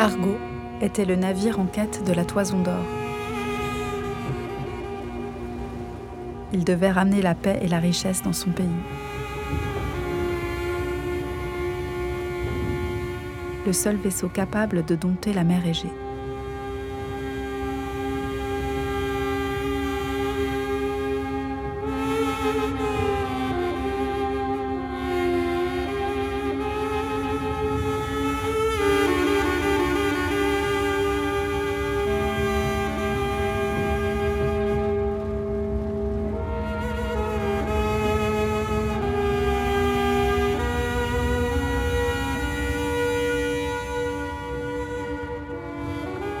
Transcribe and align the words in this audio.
Argo 0.00 0.38
était 0.80 1.04
le 1.04 1.14
navire 1.14 1.60
en 1.60 1.66
quête 1.66 2.02
de 2.06 2.14
la 2.14 2.24
toison 2.24 2.62
d'or. 2.62 2.86
Il 6.54 6.64
devait 6.64 6.90
ramener 6.90 7.20
la 7.20 7.34
paix 7.34 7.58
et 7.60 7.68
la 7.68 7.80
richesse 7.80 8.22
dans 8.22 8.32
son 8.32 8.48
pays. 8.48 8.66
Le 13.66 13.74
seul 13.74 13.96
vaisseau 13.96 14.30
capable 14.30 14.86
de 14.86 14.94
dompter 14.94 15.34
la 15.34 15.44
mer 15.44 15.66
Égée. 15.66 15.92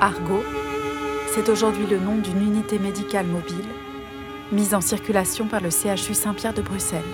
Argo, 0.02 0.42
c'est 1.34 1.50
aujourd'hui 1.50 1.84
le 1.86 1.98
nom 1.98 2.16
d'une 2.16 2.40
unité 2.40 2.78
médicale 2.78 3.26
mobile 3.26 3.66
mise 4.50 4.74
en 4.74 4.80
circulation 4.80 5.46
par 5.46 5.60
le 5.60 5.68
CHU 5.68 6.14
Saint-Pierre 6.14 6.54
de 6.54 6.62
Bruxelles. 6.62 7.04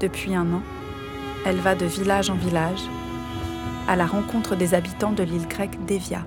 Depuis 0.00 0.34
un 0.34 0.52
an, 0.52 0.62
elle 1.46 1.58
va 1.58 1.76
de 1.76 1.86
village 1.86 2.28
en 2.28 2.34
village 2.34 2.82
à 3.86 3.94
la 3.94 4.04
rencontre 4.04 4.56
des 4.56 4.74
habitants 4.74 5.12
de 5.12 5.22
l'île 5.22 5.46
grecque 5.46 5.78
d'Evia. 5.86 6.24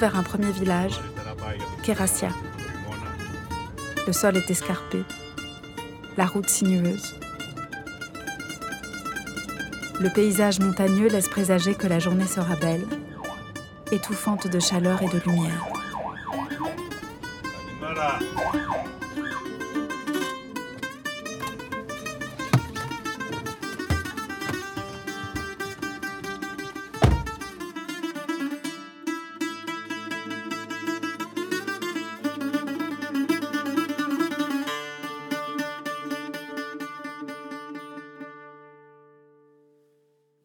Vers 0.00 0.16
un 0.16 0.22
premier 0.22 0.50
village, 0.50 0.98
Kerasia. 1.82 2.30
Le 4.06 4.12
sol 4.14 4.34
est 4.38 4.50
escarpé, 4.50 5.04
la 6.16 6.24
route 6.24 6.48
sinueuse. 6.48 7.14
Le 10.00 10.08
paysage 10.08 10.58
montagneux 10.58 11.08
laisse 11.08 11.28
présager 11.28 11.74
que 11.74 11.86
la 11.86 11.98
journée 11.98 12.26
sera 12.26 12.56
belle, 12.56 12.86
étouffante 13.92 14.48
de 14.48 14.58
chaleur 14.58 15.02
et 15.02 15.08
de 15.08 15.20
lumière. 15.26 15.69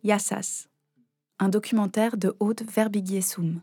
Yassas, 0.04 0.68
un 1.38 1.48
documentaire 1.48 2.16
de 2.16 2.32
Aude 2.38 2.64
Verbigiesoum. 2.76 3.62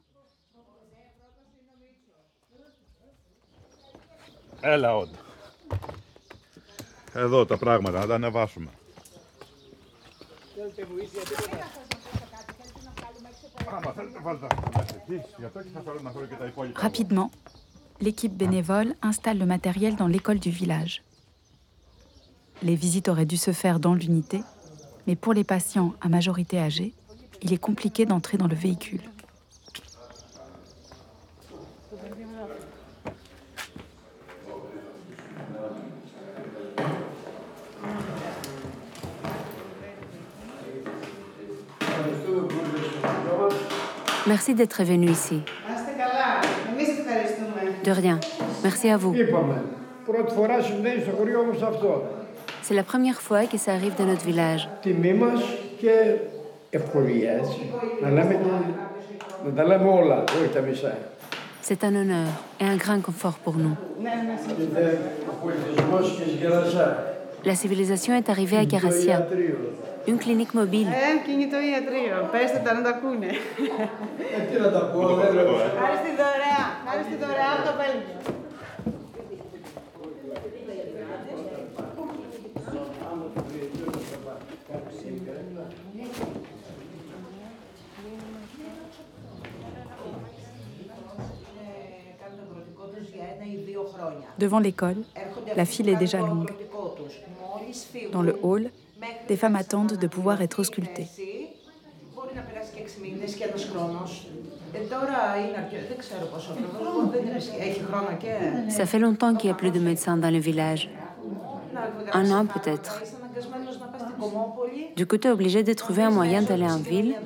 Έλα, 4.61 4.97
Όντα. 4.97 5.17
Εδώ 7.13 7.45
τα 7.45 7.57
πράγματα, 7.57 7.99
να 7.99 8.07
τα 8.07 8.15
ανεβάσουμε. 8.15 8.69
Άμα 13.69 13.91
θέλετε, 13.91 14.19
βάλτε 14.19 14.47
τα 14.47 14.55
μέσα 14.77 14.95
εκεί. 14.95 15.21
Γι' 15.37 15.45
αυτό 15.45 15.61
και 15.61 15.69
θα 15.73 15.81
φέρω 15.81 15.99
να 16.01 16.11
φέρω 16.11 16.25
και 16.25 16.35
τα 16.35 16.45
υπόλοιπα. 16.45 16.81
Rapidement, 16.81 17.29
l'équipe 17.99 18.35
bénévole 18.37 18.95
installe 19.01 19.37
le 19.37 19.45
matériel 19.45 19.95
dans 19.95 20.07
l'école 20.07 20.39
du 20.39 20.49
village. 20.49 21.03
Les 22.61 22.75
visites 22.75 23.07
auraient 23.07 23.29
dû 23.33 23.37
se 23.37 23.51
faire 23.51 23.79
dans 23.79 23.93
l'unité, 23.93 24.39
mais 25.06 25.16
pour 25.16 25.34
les 25.34 25.44
patients 25.44 25.94
à 26.00 26.08
majorité 26.08 26.58
âgée, 26.58 26.92
il 27.42 27.52
est 27.52 27.58
compliqué 27.58 28.06
d'entrer 28.06 28.38
dans 28.38 28.46
le 28.46 28.54
véhicule. 28.54 29.00
Merci 44.26 44.54
d'être 44.54 44.84
venu 44.84 45.10
ici. 45.10 45.42
De 47.84 47.90
rien. 47.90 48.20
Merci 48.62 48.88
à 48.88 48.96
vous. 48.96 49.14
C'est 52.62 52.74
la 52.74 52.84
première 52.84 53.20
fois 53.20 53.46
que 53.46 53.58
ça 53.58 53.72
arrive 53.72 53.96
dans 53.96 54.06
notre 54.06 54.24
village. 54.24 54.68
C'est 61.60 61.84
un 61.84 61.94
honneur 61.94 62.28
et 62.60 62.64
un 62.64 62.76
grand 62.76 63.00
confort 63.00 63.34
pour 63.34 63.56
nous. 63.56 63.76
La 67.44 67.54
civilisation 67.56 68.14
est 68.14 68.28
arrivée 68.28 68.58
à 68.58 68.64
Garassia, 68.64 69.26
une 70.06 70.18
clinique 70.18 70.54
mobile. 70.54 70.86
Devant 94.38 94.58
l'école, 94.58 95.02
la 95.56 95.64
file 95.64 95.88
est 95.88 95.96
déjà 95.96 96.20
longue. 96.20 96.50
Dans 98.12 98.22
le 98.22 98.36
hall, 98.42 98.70
des 99.28 99.36
femmes 99.36 99.56
attendent 99.56 99.96
de 99.96 100.06
pouvoir 100.06 100.42
être 100.42 100.60
auscultées. 100.60 101.08
Ça 108.68 108.86
fait 108.86 108.98
longtemps 108.98 109.34
qu'il 109.34 109.48
n'y 109.48 109.52
a 109.52 109.56
plus 109.56 109.70
de 109.70 109.78
médecins 109.80 110.16
dans 110.16 110.30
le 110.30 110.38
village. 110.38 110.90
Un 112.12 112.30
an 112.30 112.46
peut-être. 112.46 113.02
Du 114.96 115.06
coup, 115.06 115.16
tu 115.18 115.28
es 115.28 115.30
obligé 115.30 115.62
de 115.62 115.72
trouver 115.72 116.02
un 116.02 116.10
moyen 116.10 116.42
d'aller 116.42 116.66
en 116.66 116.78
ville, 116.78 117.16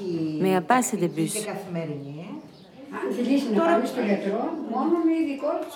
mais 0.00 0.38
il 0.38 0.42
n'y 0.42 0.54
a 0.54 1.08
bus. 1.08 1.46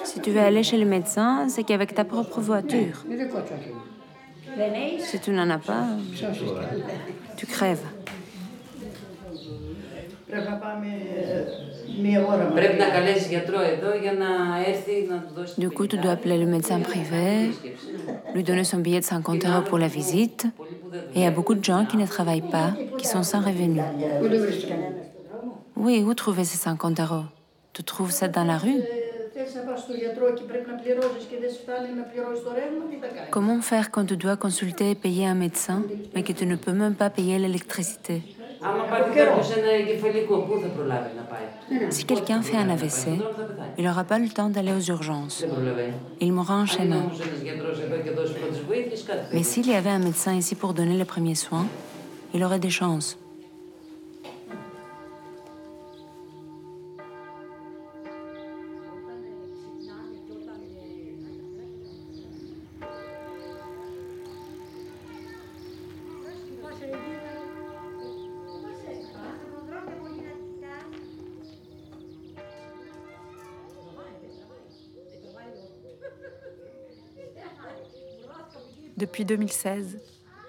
Si 0.05 0.21
tu 0.21 0.31
veux 0.31 0.41
aller 0.41 0.63
chez 0.63 0.79
le 0.79 0.85
médecin, 0.85 1.49
c'est 1.49 1.65
qu'avec 1.65 1.95
ta 1.95 2.05
propre 2.05 2.41
voiture. 2.41 3.05
Si 4.99 5.21
tu 5.21 5.31
n'en 5.31 5.49
as 5.51 5.59
pas, 5.59 5.87
tu 7.37 7.47
crèves. 7.47 7.85
Du 15.59 15.71
coup, 15.71 15.87
tu 15.87 15.99
dois 15.99 16.13
appeler 16.13 16.39
le 16.39 16.47
médecin 16.47 16.81
privé, 16.81 17.51
lui 18.35 18.43
donner 18.43 18.65
son 18.65 18.79
billet 18.79 19.01
de 19.01 19.05
50 19.05 19.45
euros 19.45 19.63
pour 19.63 19.79
la 19.79 19.89
visite. 19.89 20.47
Et 21.15 21.21
il 21.21 21.23
y 21.23 21.27
a 21.27 21.31
beaucoup 21.31 21.55
de 21.55 21.65
gens 21.65 21.85
qui 21.85 21.97
ne 21.97 22.07
travaillent 22.07 22.41
pas, 22.41 22.73
qui 22.97 23.07
sont 23.07 23.23
sans 23.23 23.41
revenus. 23.41 23.83
Oui, 25.85 26.01
où 26.07 26.15
trouver 26.15 26.45
ces 26.45 26.59
50 26.59 27.01
euros 27.01 27.25
Tu 27.73 27.83
trouves 27.83 28.13
ça 28.13 28.29
dans 28.29 28.45
la 28.45 28.57
rue? 28.57 28.83
Comment 33.33 33.61
faire 33.61 33.91
quand 33.91 34.07
tu 34.07 34.17
dois 34.17 34.37
consulter 34.37 34.93
et 34.93 34.95
payer 34.95 35.27
un 35.27 35.35
médecin, 35.35 35.83
mais 36.15 36.23
que 36.23 36.33
tu 36.33 36.47
ne 36.47 36.55
peux 36.55 36.71
même 36.71 36.95
pas 36.95 37.11
payer 37.11 37.37
l'électricité? 37.41 38.23
Si 41.91 42.05
quelqu'un 42.05 42.43
fait 42.43 42.59
un 42.59 42.71
AVC, 42.71 43.09
il 43.77 43.85
n'aura 43.85 44.05
pas 44.05 44.21
le 44.21 44.29
temps 44.29 44.51
d'aller 44.51 44.73
aux 44.73 44.89
urgences. 44.89 45.45
Il 46.21 46.33
mourra 46.33 46.63
en. 46.63 46.67
Mais 49.33 49.43
s'il 49.43 49.67
y 49.69 49.75
avait 49.75 49.91
un 49.91 49.99
médecin 49.99 50.35
ici 50.35 50.55
pour 50.55 50.75
donner 50.75 50.97
les 50.97 51.05
premiers 51.05 51.35
soins, 51.35 51.67
il 52.35 52.45
aurait 52.45 52.61
des 52.61 52.71
chances. 52.71 53.19
Depuis 79.02 79.26
2016, 79.26 79.98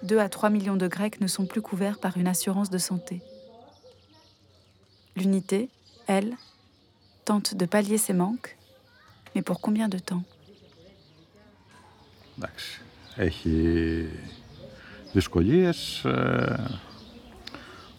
2 0.02 0.18
à 0.18 0.28
3 0.28 0.50
millions 0.50 0.76
de 0.76 0.88
Grecs 0.88 1.20
ne 1.20 1.26
sont 1.26 1.46
plus 1.46 1.60
couverts 1.62 1.98
par 1.98 2.16
une 2.16 2.26
assurance 2.28 2.70
de 2.70 2.78
santé. 2.78 3.20
L'unité, 5.16 5.68
elle, 6.06 6.34
tente 7.24 7.54
de 7.54 7.66
pallier 7.66 7.98
ces 7.98 8.12
manques, 8.14 8.56
mais 9.34 9.42
pour 9.42 9.60
combien 9.60 9.88
de 9.88 9.98
temps 9.98 10.22
Εντάξει. 12.38 12.80
Έχει 13.16 14.06
δυσκολίες. 15.12 16.04
ε, 16.04 16.56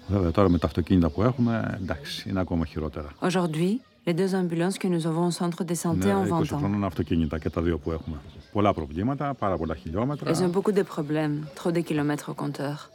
Βέβαια 0.08 0.32
τώρα 0.32 0.50
με 0.50 0.58
τα 0.58 0.68
αυτοκίνητα 0.68 1.10
που 1.10 1.24
έχουμε, 1.24 1.78
εντάξει, 1.82 2.30
είναι 2.30 2.40
ακόμα 2.40 2.66
χειρότερα. 2.66 3.10
Aujourd'hui, 3.22 3.82
les 4.08 4.14
deux 4.14 4.34
ambulances 4.42 4.78
que 4.84 4.88
nous 4.88 5.06
avons 5.12 5.26
au 5.28 5.32
centre 5.42 5.64
de 5.64 5.74
santé 5.76 6.08
Είναι 6.08 6.16
ont 6.16 6.26
20 6.26 6.30
20 6.30 6.54
ans. 6.54 6.58
χρόνων 6.58 6.84
αυτοκίνητα 6.84 7.40
και 7.40 7.50
τα 7.50 7.62
δύο 7.62 7.78
που 7.78 7.92
έχουμε. 7.92 8.18
Πολλά 8.54 8.74
προβλήματα, 8.74 9.34
πάρα 9.34 9.58
πολλά 9.58 9.76
χιλιόμετρα. 9.76 10.32
Elles 10.32 10.44
ont 10.44 10.54
beaucoup 10.56 10.72
de 10.72 10.84
problèmes, 10.84 11.38
trop 11.56 11.72
de 11.72 11.82
kilomètres 11.82 12.30
au 12.32 12.36
compteur. 12.44 12.90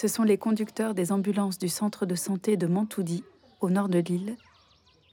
Ce 0.00 0.06
sont 0.14 0.24
les 0.32 0.38
conducteurs 0.46 0.92
des 0.94 1.12
ambulances 1.16 1.58
du 1.58 1.68
centre 1.68 2.02
de 2.06 2.16
santé 2.26 2.56
de 2.56 2.66
Mantoudi, 2.66 3.22
au 3.60 3.68
nord 3.70 3.88
de 3.88 4.00
l'île, 4.06 4.36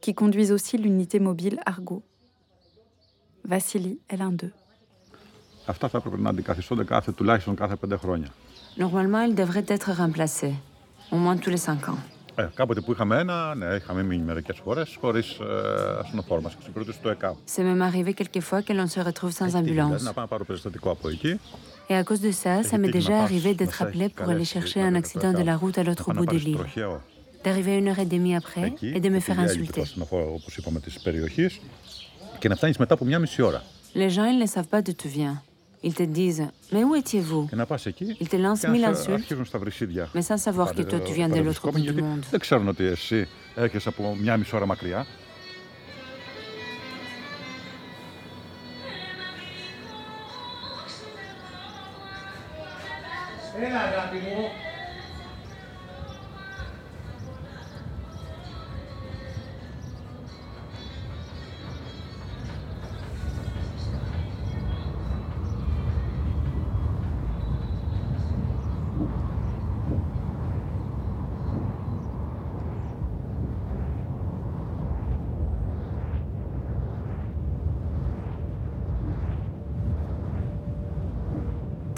qui 0.04 0.14
conduisent 0.22 0.54
aussi 0.58 0.76
l'unité 0.78 1.20
mobile 1.20 1.60
Argo. 1.66 1.98
Vassili 3.44 4.00
est 4.10 4.18
l'un 4.18 4.32
d'eux. 4.40 4.54
Αυτά 5.66 5.88
θα 5.90 5.98
έπρεπε 5.98 6.18
να 6.18 6.30
αντικαθιστώνται 6.30 6.84
κάθε, 6.84 7.12
τουλάχιστον 7.12 7.56
κάθε 7.56 7.76
πέντε 7.76 7.98
χρόνια. 7.98 8.30
Normalement, 8.78 9.22
ils 9.28 9.36
devraient 9.36 9.70
être 9.76 9.92
remplacés, 10.04 10.56
au 11.12 11.18
moins 11.18 11.38
tous 11.38 11.50
les 11.50 11.58
5 11.58 11.90
ans. 11.90 12.02
Ε, 12.36 12.48
κάποτε 12.54 12.82
που 12.82 12.92
είχαμε 12.92 13.18
ένα, 13.20 13.56
ναι, 13.56 13.66
είχαμε 13.76 14.04
μείνει 14.04 14.24
μερικέ 14.24 14.54
φορέ 14.64 14.84
χωρί 15.00 15.20
ε, 15.20 16.00
ασθενοφόρο. 16.00 16.42
Μα 16.42 16.52
εξυπηρετούσε 16.58 17.00
το 17.02 17.10
ΕΚΑΒ. 17.10 17.36
C'est 17.56 17.64
même 17.64 17.82
arrivé 17.82 18.14
quelquefois 18.14 18.62
que 18.62 18.74
l'on 18.74 18.88
se 18.88 19.00
retrouve 19.10 19.32
sans 19.32 19.56
Ε, 19.56 19.62
τι 19.62 19.70
γίνεται, 19.70 19.82
ambulance. 19.96 20.02
Να 20.04 20.14
πάω 20.14 20.24
να 20.24 20.28
πάρω 20.28 20.46
περιστατικό 20.46 20.90
από 20.92 21.10
εκεί. 21.10 21.40
Et 21.90 21.94
à 21.94 22.04
cause 22.04 22.22
de 22.22 22.32
ça, 22.44 22.54
ça 22.70 22.78
m'est 22.78 22.94
déjà 23.00 23.16
arrivé 23.26 23.54
d'être 23.60 23.82
appelé 23.82 24.06
pour 24.16 24.28
aller 24.34 24.46
chercher 24.56 24.82
un 24.90 24.96
accident 25.02 25.34
de 25.40 25.44
la 25.50 25.56
route 25.62 25.78
à 25.78 25.84
l'autre 25.88 26.08
bout 26.14 26.26
de 26.34 26.38
l'île, 26.46 26.56
Τροχαίο. 26.58 27.02
d'arriver 27.44 27.74
une 27.82 27.88
heure 27.90 28.00
et 28.06 28.10
demie 28.16 28.36
après 28.42 28.66
Εκεί, 28.72 28.90
et 28.98 29.02
de 29.06 29.10
me 29.10 29.20
που 29.20 29.26
faire 29.28 29.40
διέλυε 29.40 29.64
insulter. 29.66 29.74
το 29.76 29.82
ασθενοφόρο, 29.82 30.24
όπω 30.34 30.48
είπαμε, 30.58 30.80
τη 30.80 30.92
περιοχή 31.04 31.48
και 32.40 32.48
να 32.48 32.56
φτάνει 32.56 32.74
μετά 32.80 32.94
από 32.94 33.06
μια 33.06 33.20
μισή 33.20 33.42
ώρα. 33.42 33.64
Les 33.94 34.10
gens, 34.16 34.26
ils 34.32 34.40
ne 34.44 34.50
savent 34.56 34.70
pas 34.76 34.82
d'où 34.82 34.94
tu 35.04 35.08
viens. 35.18 35.36
Ils 35.84 35.94
te 35.94 36.04
disent 36.04 36.48
Mais 36.72 36.84
où 36.84 36.96
étiez-vous 36.96 37.48
Και 37.50 37.56
να 37.56 37.66
πα 37.66 37.80
εκεί. 37.84 38.18
Ils 38.20 38.28
te 38.28 38.36
lancent 38.36 38.60
και 38.60 38.68
να 38.68 38.74
mille 38.74 38.96
σε 38.96 39.12
insultes, 39.12 39.14
αρχίζουν 39.14 39.46
στα 39.46 39.60
βρυσίδια. 39.60 40.10
mais 40.14 40.22
sans 40.22 40.44
savoir 40.50 40.74
que 40.74 40.82
toi, 40.82 41.00
tu 41.00 41.14
viens 41.14 41.30
de 41.30 41.42
l'autre 41.42 41.72
bout 41.72 41.76
du 41.76 41.82
γιατί 41.82 42.02
monde. 42.02 42.24
Δεν 42.30 42.40
ξέρουν 42.40 42.68
ότι 42.68 42.84
εσύ 42.86 43.28
έρχεσαι 43.56 43.90
από 43.90 44.16
μια 44.22 44.38
μισή 44.38 44.56
ώρα 44.56 44.66
μακριά. 44.66 45.06
Έλα 53.60 53.80
αγάπη 53.80 54.16
μου. 54.16 54.65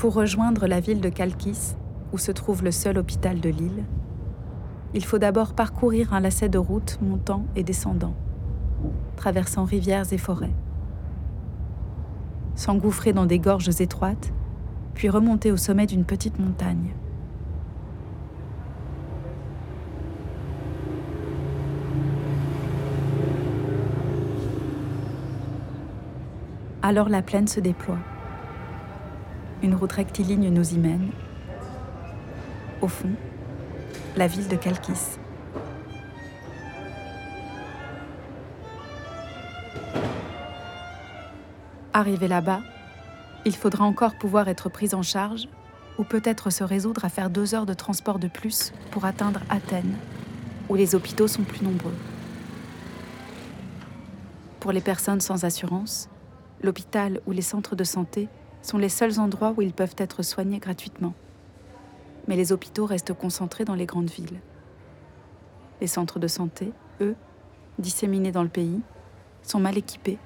Pour 0.09 0.15
rejoindre 0.15 0.67
la 0.67 0.81
ville 0.81 1.03
de 1.03 1.11
Kalkis, 1.11 1.75
où 2.15 2.17
se 2.17 2.33
trouve 2.33 2.65
le 2.65 2.71
seul 2.71 2.97
hôpital 2.97 3.41
de 3.41 3.51
l'île, 3.51 3.85
il 4.95 5.05
faut 5.05 5.19
d'abord 5.19 5.53
parcourir 5.53 6.15
un 6.15 6.21
lacet 6.21 6.49
de 6.49 6.57
routes 6.57 6.99
montant 7.03 7.45
et 7.57 7.63
descendant, 7.63 8.15
traversant 9.17 9.67
rivières 9.67 10.11
et 10.11 10.17
forêts, 10.17 10.55
s'engouffrer 12.55 13.13
dans 13.13 13.27
des 13.27 13.39
gorges 13.39 13.83
étroites, 13.83 14.33
puis 14.95 15.11
remonter 15.11 15.53
au 15.53 15.59
sommet 15.59 15.85
d'une 15.85 16.07
petite 16.07 16.39
montagne. 16.39 16.95
Alors 26.81 27.11
la 27.11 27.21
plaine 27.21 27.47
se 27.47 27.61
déploie. 27.61 27.99
Une 29.61 29.75
route 29.75 29.93
rectiligne 29.93 30.51
nous 30.51 30.75
y 30.75 30.79
mène. 30.79 31.11
Au 32.81 32.87
fond, 32.87 33.11
la 34.17 34.29
ville 34.29 34.47
de 34.47 34.55
Kalkis. 34.55 35.19
Arrivé 41.93 42.29
là-bas, 42.29 42.61
il 43.45 43.57
faudra 43.57 43.85
encore 43.85 44.17
pouvoir 44.17 44.47
être 44.47 44.69
pris 44.69 44.95
en 44.95 45.03
charge 45.03 45.49
ou 45.99 46.05
peut-être 46.05 46.51
se 46.51 46.63
résoudre 46.63 47.05
à 47.05 47.09
faire 47.09 47.29
deux 47.29 47.57
heures 47.57 47.67
de 47.67 47.75
transport 47.75 48.21
de 48.21 48.29
plus 48.29 48.73
pour 48.93 49.05
atteindre 49.05 49.41
Athènes, 49.51 49.97
où 50.69 50.77
les 50.77 50.95
hôpitaux 50.95 51.27
sont 51.27 51.43
plus 51.43 51.63
nombreux. 51.63 51.95
Pour 54.61 54.71
les 54.71 54.81
personnes 54.81 55.21
sans 55.21 55.45
assurance, 55.45 56.09
l'hôpital 56.63 57.21
ou 57.27 57.33
les 57.33 57.43
centres 57.43 57.75
de 57.75 57.83
santé 57.83 58.29
sont 58.63 58.79
les 58.79 58.89
seuls 58.89 59.19
endroits 59.19 59.55
où 59.57 59.63
ils 59.63 59.73
peuvent 59.73 59.95
être 59.99 60.23
soignés 60.23 60.59
gratuitement. 60.59 61.15
Mais 62.27 62.37
les 62.37 62.53
hôpitaux 62.53 62.87
restent 62.87 63.15
concentrés 63.15 63.65
dans 63.65 63.75
les 63.75 63.87
grandes 63.87 64.11
villes. 64.11 64.41
Les 65.81 65.87
centres 65.87 66.19
de 66.19 66.29
santé, 66.29 66.73
eux, 67.01 67.15
disséminés 67.79 68.33
dans 68.33 68.43
le 68.43 68.49
pays, 68.49 68.81
sont 69.43 69.61
mal 69.61 69.79
équipés, 69.79 70.19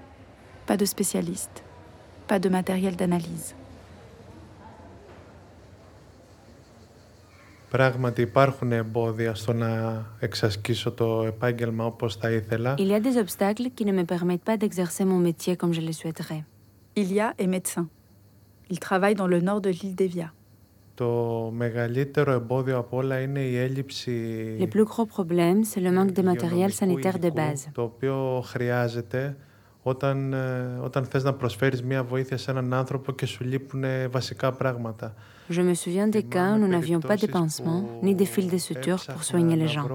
pas 0.66 0.76
de 0.76 0.84
spécialistes, 0.84 1.62
pas 2.26 2.38
de 2.38 2.48
matériel 2.48 2.96
d'analyse. 2.96 3.54
Il 12.78 12.88
y 12.88 12.94
a 12.94 13.00
des 13.00 13.16
obstacles 13.16 13.70
qui 13.70 13.86
ne 13.86 13.92
me 13.92 14.04
permettent 14.04 14.44
pas 14.44 14.58
d'exercer 14.58 15.06
mon 15.06 15.18
métier 15.18 15.56
comme 15.56 15.72
je 15.72 15.80
le 15.80 15.92
souhaiterais. 15.92 16.44
Il 16.96 17.10
y 17.10 17.20
a 17.20 17.32
est 17.38 17.46
médecin. 17.46 17.88
Il 18.70 18.78
travaille 18.78 19.14
dans 19.14 19.26
le 19.26 19.40
nord 19.40 19.60
de 19.60 19.70
l'île 19.70 19.94
d'Evia. 19.94 20.32
Το 20.94 21.50
μεγαλύτερο 21.56 22.32
εμπόδιο 22.32 22.78
από 22.78 22.96
όλα 22.96 23.20
είναι 23.20 23.40
η 23.40 23.56
έλλειψη 23.56 24.12
Le 24.60 24.76
plus 24.76 24.84
gros 24.84 25.06
problème, 25.16 25.64
c'est 25.64 25.80
le 25.80 25.90
manque 25.90 26.12
de 26.12 26.22
matériel 26.22 26.70
υγειονομικού 26.70 27.00
sanitaire 27.00 27.18
de 27.18 27.22
υλικού, 27.22 27.36
base. 27.36 27.70
το 27.72 27.82
οποίο 27.82 28.42
χρειάζεται 28.44 29.36
όταν, 29.82 30.32
ε, 30.32 30.78
όταν 30.82 31.04
θες 31.04 31.24
να 31.24 31.34
προσφέρεις 31.34 31.82
μία 31.82 32.04
βοήθεια 32.04 32.36
σε 32.36 32.50
έναν 32.50 32.74
άνθρωπο 32.74 33.12
και 33.12 33.26
σου 33.26 33.44
λείπουν 33.44 33.84
βασικά 34.10 34.52
πράγματα. 34.52 35.14
Je 35.50 35.60
me 35.60 35.74
souviens 35.74 36.06
des 36.06 36.22
cas 36.22 36.52
où 36.52 36.58
nous 36.58 36.68
n'avions 36.68 37.00
pas 37.00 37.16
de 37.16 37.26
pansements 37.26 37.84
ni 38.02 38.14
de 38.14 38.24
fils 38.24 38.50
de 38.50 38.58
suture 38.58 39.04
pour 39.06 39.24
soigner 39.24 39.56
les 39.56 39.68
gens. 39.68 39.88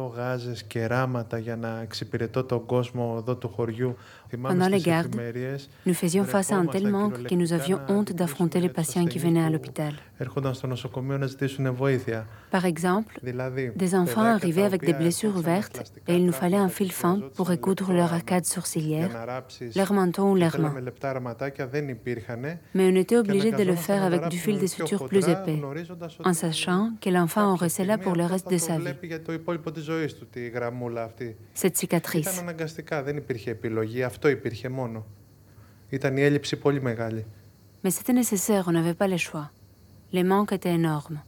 Pendant 4.43 4.67
les 4.67 4.81
gardes, 4.81 5.15
nous 5.85 5.93
faisions 5.93 6.25
face 6.25 6.51
à 6.51 6.57
un 6.57 6.65
tel 6.65 6.89
manque 6.89 7.23
que 7.23 7.35
nous 7.35 7.53
avions 7.53 7.79
honte 7.87 8.11
d'affronter 8.11 8.59
les 8.59 8.69
patients 8.69 9.05
qui 9.05 9.19
venaient 9.19 9.43
à 9.43 9.49
l'hôpital. 9.49 9.93
Par 12.51 12.65
exemple, 12.65 13.19
des 13.75 13.95
enfants 13.95 14.21
arrivaient 14.21 14.63
avec 14.63 14.83
des 14.83 14.93
blessures 14.93 15.35
ouvertes 15.35 15.93
et 16.07 16.17
il 16.17 16.25
nous 16.25 16.33
fallait 16.33 16.57
un 16.57 16.69
fil 16.69 16.91
fin 16.91 17.21
pour 17.35 17.47
recoudre 17.47 17.93
leur 17.93 18.13
arcade 18.13 18.45
sourcilière, 18.45 19.11
leur 19.75 19.93
menton 19.93 20.31
ou 20.31 20.35
leur 20.35 20.59
main. 20.59 20.73
Mais 22.73 22.91
on 22.91 22.95
était 22.95 23.17
obligé 23.17 23.51
de 23.51 23.63
le 23.63 23.75
faire 23.75 24.03
avec 24.03 24.27
du 24.27 24.37
fil 24.37 24.59
de 24.59 24.67
suture 24.67 25.05
plus 25.07 25.29
épais 25.29 25.36
en 26.23 26.33
sachant 26.33 26.93
que 27.01 27.09
l'enfant 27.09 27.53
aurait 27.53 27.69
cela 27.69 27.97
pour 27.97 28.15
le 28.15 28.25
reste 28.25 28.49
de 28.49 28.57
sa 28.57 28.77
vie. 28.77 28.85
Cette 31.53 31.77
cicatrice. 31.77 32.43
Mais 37.83 37.91
c'était 37.91 38.13
nécessaire, 38.13 38.65
on 38.67 38.71
n'avait 38.71 38.93
pas 38.93 39.07
le 39.07 39.17
choix. 39.17 39.51
Les 40.11 40.23
manques 40.23 40.51
étaient 40.51 40.73
énormes. 40.73 41.21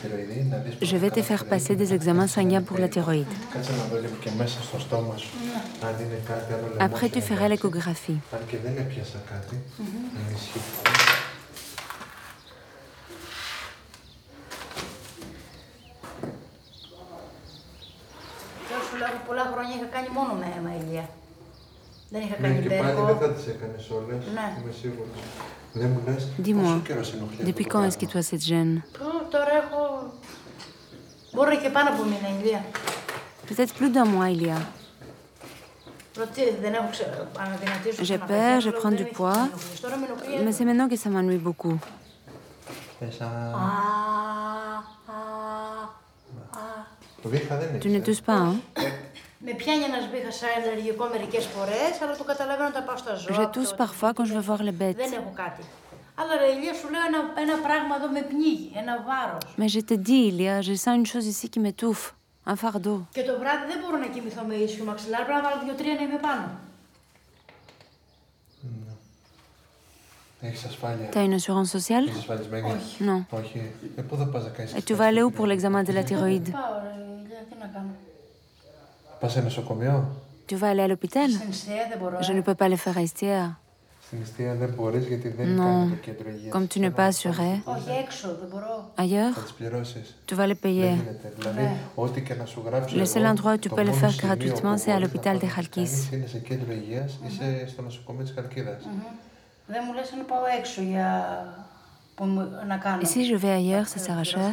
θηροειδή, 0.00 0.46
να 0.50 0.56
δεις... 0.56 0.90
je 0.90 0.96
vais 0.96 1.10
te 1.10 1.22
faire 1.22 1.44
passer 1.52 1.74
des 1.82 1.90
examens 1.96 2.28
sanguins 2.36 2.62
pour 2.68 2.78
la 2.78 2.88
thyroïde. 2.88 3.32
Κάτσε 3.52 3.72
να 3.78 3.84
δω 3.90 4.00
λίγο 4.00 4.16
και 4.20 4.30
μέσα 4.36 4.62
στο 4.62 4.78
στόμα 4.78 5.16
σου. 5.16 5.30
Αν 5.86 5.94
είναι 6.04 6.20
κάτι 6.26 6.52
άλλο 6.52 6.66
Après, 6.88 7.08
tu 7.14 7.20
feras 7.28 7.48
l'échographie. 7.52 8.20
Αν 8.36 8.42
και 8.50 8.56
Δεν 22.12 22.20
είχα 22.24 22.36
Ναι, 22.40 22.48
κάνει 22.48 22.60
και 22.62 22.68
πάλι 22.68 22.82
δεν 22.82 23.04
μπέρκο. 23.04 23.18
θα 23.24 23.28
τις 23.32 23.46
έκανες 23.52 23.90
όλες, 23.98 24.20
Ναι. 24.36 24.46
είμαι 24.62 24.72
σίγουρος. 24.82 25.18
Δεν 25.72 25.88
μου 25.92 26.00
λες 26.06 26.22
Dis-moi, 26.44 26.62
πόσο 26.62 26.80
καιρό 26.88 27.02
σε 27.08 27.16
ενοχλεί 27.16 27.36
αυτό 27.40 27.50
depuis 27.50 27.66
το 27.66 27.70
quand 27.72 27.82
est-ce 27.86 27.98
que 28.02 28.06
πράγμα? 28.10 28.20
toi 28.20 28.22
cette 28.30 28.44
gêne 28.50 28.74
Πω, 28.98 29.06
Τώρα 29.34 29.52
έχω... 29.62 29.80
Μπορεί 31.32 31.56
και 31.62 31.68
πάνω 31.76 31.88
από 31.92 32.02
μήνα 32.10 32.28
ηλία. 32.40 32.60
Peut-être 33.48 33.72
plus 33.78 33.90
d'un 33.94 34.08
mois, 34.14 34.28
il 34.36 34.42
y 34.46 34.50
a. 34.56 34.60
Ρωτή, 36.18 36.42
δεν 36.62 36.74
έχω 36.74 36.88
ξε... 36.90 37.28
αναδυνατήσω 37.38 38.02
Je 38.02 38.04
ξανά, 38.04 38.24
perds, 38.24 38.28
παιδιά, 38.28 38.58
je 38.60 38.70
λέω, 38.70 38.80
prends 38.80 38.96
δεν 38.96 38.98
du 38.98 39.02
με 39.02 39.10
poids. 39.18 39.36
ενοχλείς. 39.46 39.80
Τώρα 39.80 39.96
με 39.96 40.06
ενοχλεί 40.06 40.34
Mais 40.44 40.54
c'est 40.56 40.66
maintenant 40.68 40.88
que 40.92 40.98
ça 41.02 41.08
m'ennuie 41.14 41.42
beaucoup. 41.48 41.78
Θες 42.98 43.18
να- 43.20 43.26
Α, 43.26 43.66
α, 45.06 45.20
α. 46.50 46.86
Το 47.22 47.28
βήχα 47.28 47.56
δεν 47.56 47.68
Tu 47.80 47.86
ne 47.86 48.00
έχεις, 48.00 48.18
ε. 48.18 48.22
tousses 48.22 48.24
pas, 48.28 48.40
hein 48.46 48.56
je 53.29 53.45
tousse 53.51 53.73
parfois 53.73 54.13
quand 54.13 54.25
je 54.25 54.33
veux 54.33 54.39
voir 54.39 54.63
les 54.63 54.71
bêtes. 54.71 54.97
Mais 59.57 59.67
je 59.67 59.79
te 59.79 59.93
dis, 59.93 60.27
Ilia, 60.27 60.61
je 60.61 60.73
sens 60.75 60.95
une 60.95 61.05
chose 61.05 61.25
ici 61.27 61.49
qui 61.49 61.59
m'étouffe, 61.59 62.15
un 62.45 62.55
fardeau. 62.55 63.03
T'as 71.11 71.23
une 71.23 71.33
assurance 71.33 71.71
sociale? 71.71 72.05
Non. 73.01 73.23
Et 74.75 74.81
tu 74.81 74.93
vas 74.93 75.05
aller 75.05 75.23
où 75.23 75.31
pour 75.31 75.47
l'examen 75.47 75.83
de 75.83 75.91
la 75.93 76.03
thyroïde? 76.03 76.53
Πάω 79.22 79.22
ρε 79.22 79.22
ηλία, 79.22 79.22
τι 79.22 79.22
να 79.22 79.22
κάνω. 79.22 79.22
Πας 79.22 79.32
σε 79.32 79.40
νοσοκομείο. 79.40 80.16
Tu 80.50 80.56
vas 80.58 80.70
aller 80.72 80.84
à 80.86 80.92
l'hôpital 80.92 81.28
Στην 81.38 81.50
Ιστία 81.50 81.86
δεν 81.90 81.98
μπορώ. 81.98 82.18
Je 82.20 82.32
ε. 82.32 82.38
ne 82.38 82.42
peux 82.46 82.58
pas 82.62 82.68
le 82.68 82.76
faire 82.84 82.96
à 82.96 83.04
Istia. 83.08 83.56
Στην 84.06 84.20
νηστεία 84.20 84.54
δεν 84.54 84.70
μπορείς 84.76 85.06
γιατί 85.06 85.28
δεν 85.28 85.56
Non. 85.56 85.62
κάνει 85.64 85.88
το 85.90 85.94
κέντρο 85.96 86.28
υγείας. 86.30 86.54
Comme 86.54 86.66
tu 86.72 86.78
n'es 86.82 86.94
pas 86.98 87.08
assuré. 87.12 87.50
Όχι 87.64 87.90
έξω, 88.04 88.26
δεν 88.40 88.48
μπορώ. 88.52 88.90
Θα 88.94 89.02
Ailleurs, 89.02 89.42
τις 89.42 89.52
πληρώσεις. 89.52 90.14
tu 90.28 90.34
vas 90.36 90.46
les 90.46 90.46
Δεν 90.46 90.58
payer. 90.62 90.94
γίνεται. 90.94 91.32
Δηλαδή, 91.38 91.76
ό,τι 91.94 92.20
και 92.22 92.34
να 92.34 92.44
σου 92.44 92.62
γράψω 92.66 92.96
Le 92.96 93.00
εγώ, 93.00 93.12
seul 93.14 93.26
endroit 93.32 93.54
où 93.56 93.58
tu 93.64 93.68
το 93.68 93.74
peux 93.74 93.84
le 93.88 93.92
μόνο 93.94 94.00
faire 94.00 94.10
σημείο 94.12 94.34
gratuitement, 94.34 94.74
που 94.76 94.82
c'est 94.84 94.92
à 94.92 94.98
μπορείς 94.98 95.10
l'hôpital 95.12 95.32
να 95.34 95.38
de 95.38 95.40
πας 95.40 95.56
να 95.56 95.62
Khalkis. 95.62 95.74
κάνεις 95.74 96.10
Είναι 96.12 96.26
σε 96.26 96.38
κέντρο 96.38 96.72
υγείας, 96.72 97.18
είσαι 97.26 97.66
στο 97.68 97.82
νοσοκομείο 97.82 98.22
της 98.24 98.32
Χαλκίδας. 98.34 98.82
Δεν 99.66 99.80
μου 99.86 99.92
λες 99.94 100.12
να 100.18 100.22
πάω 100.30 100.44
έξω 100.58 100.82
για 100.82 101.08
που 102.14 102.24
μου- 102.24 102.48
να 102.68 102.76
κάνω. 102.76 103.00
Et 103.02 103.06
si 103.14 103.20
je 103.30 103.36
vais 103.44 103.54
ailleurs, 103.60 103.88
ça 103.92 103.98
Δεν 103.98 104.04
sera 104.06 104.20
πληρώσω 104.20 104.38
cher 104.38 104.52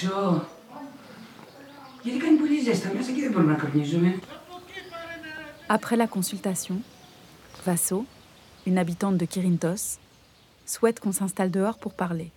έξω. 0.00 0.46
Γιατί 2.02 2.18
κάνει 2.18 2.36
πολύ 2.36 2.60
ζέστα 2.60 2.92
μέσα 2.94 3.10
και 3.12 3.20
δεν 3.20 3.32
μπορούμε 3.32 3.52
να 3.52 3.58
καπνίζουμε. 3.58 4.18
Après 5.68 5.96
la 5.96 6.06
consultation, 6.06 6.76
Vasso, 7.66 8.04
une 8.66 8.78
habitante 8.78 9.16
de 9.16 9.26
Kirintos, 9.32 9.98
souhaite 10.64 11.00
qu'on 11.00 11.12
s'installe 11.20 11.50
dehors 11.50 11.78
pour 11.78 11.92
parler. 11.94 12.30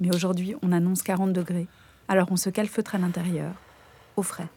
Mais 0.00 0.14
aujourd'hui, 0.14 0.54
on 0.62 0.70
annonce 0.72 1.02
40 1.02 1.32
degrés, 1.32 1.66
alors 2.08 2.28
on 2.30 2.36
se 2.36 2.50
calfeutre 2.50 2.94
à 2.94 2.98
l'intérieur, 2.98 3.52
au 4.16 4.22
frais. 4.22 4.50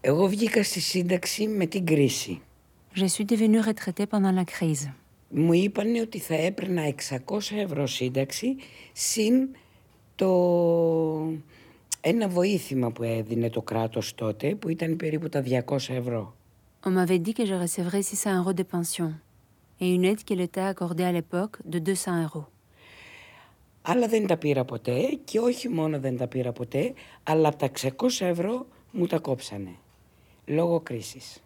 Εγώ 0.00 0.28
βγήκα 0.28 0.62
στη 0.62 0.80
σύνταξη 0.80 1.46
με 1.46 1.66
την 1.66 1.86
κρίση. 1.86 2.40
Je 2.94 3.06
suis 3.06 3.24
devenue 3.24 3.60
retraitée 3.60 4.06
pendant 4.06 4.32
la 4.32 4.44
crise. 4.44 4.92
Μου 5.28 5.52
είπαν 5.52 5.94
ότι 5.94 6.18
θα 6.18 6.34
έπαιρνα 6.34 6.82
600 6.82 7.56
ευρώ 7.56 7.86
σύνταξη 7.86 8.56
συν 8.92 9.48
το 10.15 10.29
ένα 12.01 12.27
βοήθημα 12.27 12.91
που 12.91 13.03
έδινε 13.03 13.49
το 13.49 13.61
κράτος 13.61 14.15
τότε 14.15 14.55
που 14.55 14.69
ήταν 14.69 14.95
περίπου 14.95 15.29
τα 15.29 15.43
200 15.67 15.77
ευρώ. 15.89 16.35
On 16.87 16.91
m'avait 16.91 17.21
dit 17.27 17.33
que 17.33 17.45
je 17.45 17.55
recevrais 17.65 18.03
600 18.03 18.35
euros 18.39 18.53
de 18.53 18.63
pension. 18.63 19.09
et 19.79 19.93
une 19.93 20.05
aide 20.05 20.23
qui 20.23 20.35
lui 20.35 20.43
était 20.43 20.61
accordée 20.61 21.03
à 21.03 21.11
l'époque 21.11 21.57
de 21.65 21.79
200 21.79 22.23
euros. 22.23 22.45
Άλλα 23.81 24.07
δεν 24.07 24.27
τα 24.27 24.37
πήρα 24.37 24.65
ποτέ 24.65 25.19
και 25.23 25.39
όχι 25.39 25.69
μόνο 25.69 25.99
δεν 25.99 26.17
τα 26.17 26.27
πήρα 26.27 26.51
ποτέ, 26.51 26.93
αλλά 27.23 27.47
από 27.47 27.57
τα 27.57 27.69
600 27.71 28.25
ευρώ 28.25 28.65
μου 28.91 29.07
τα 29.07 29.19
κόψανε. 29.19 29.75
Λόγω 30.45 30.79
κρίσης. 30.79 31.39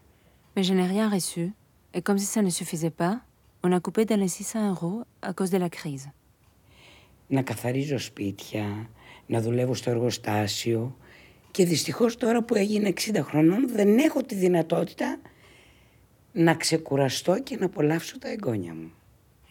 Mais 0.55 0.63
je 0.63 0.73
n'ai 0.73 0.87
rien 0.95 1.07
reçu, 1.09 1.53
et 1.93 2.01
comme 2.01 2.17
si 2.17 2.25
ça 2.25 2.41
ne 2.41 2.49
suffisait 2.49 2.95
pas, 3.03 3.15
on 3.63 3.71
a 3.71 3.79
coupé 3.79 4.05
dans 4.05 4.19
les 4.19 4.27
600 4.27 4.69
euros 4.69 5.03
à 5.21 5.33
cause 5.33 5.51
de 5.51 5.57
la 5.57 5.69
crise. 5.69 6.09
Να 7.31 7.41
καθαρίζω 7.41 7.97
σπίτια, 7.97 8.89
να 9.25 9.41
δουλεύω 9.41 9.73
στο 9.73 9.89
εργοστάσιο 9.89 10.97
και 11.51 11.65
δυστυχώς 11.65 12.17
τώρα 12.17 12.43
που 12.43 12.55
έγινε 12.55 12.93
60 12.95 13.19
χρονών 13.21 13.69
δεν 13.69 13.97
έχω 13.97 14.21
τη 14.21 14.35
δυνατότητα 14.35 15.19
να 16.31 16.55
ξεκουραστώ 16.55 17.39
και 17.39 17.57
να 17.57 17.65
απολαύσω 17.65 18.19
τα 18.19 18.29
εγγόνια 18.29 18.73
μου. 18.73 18.91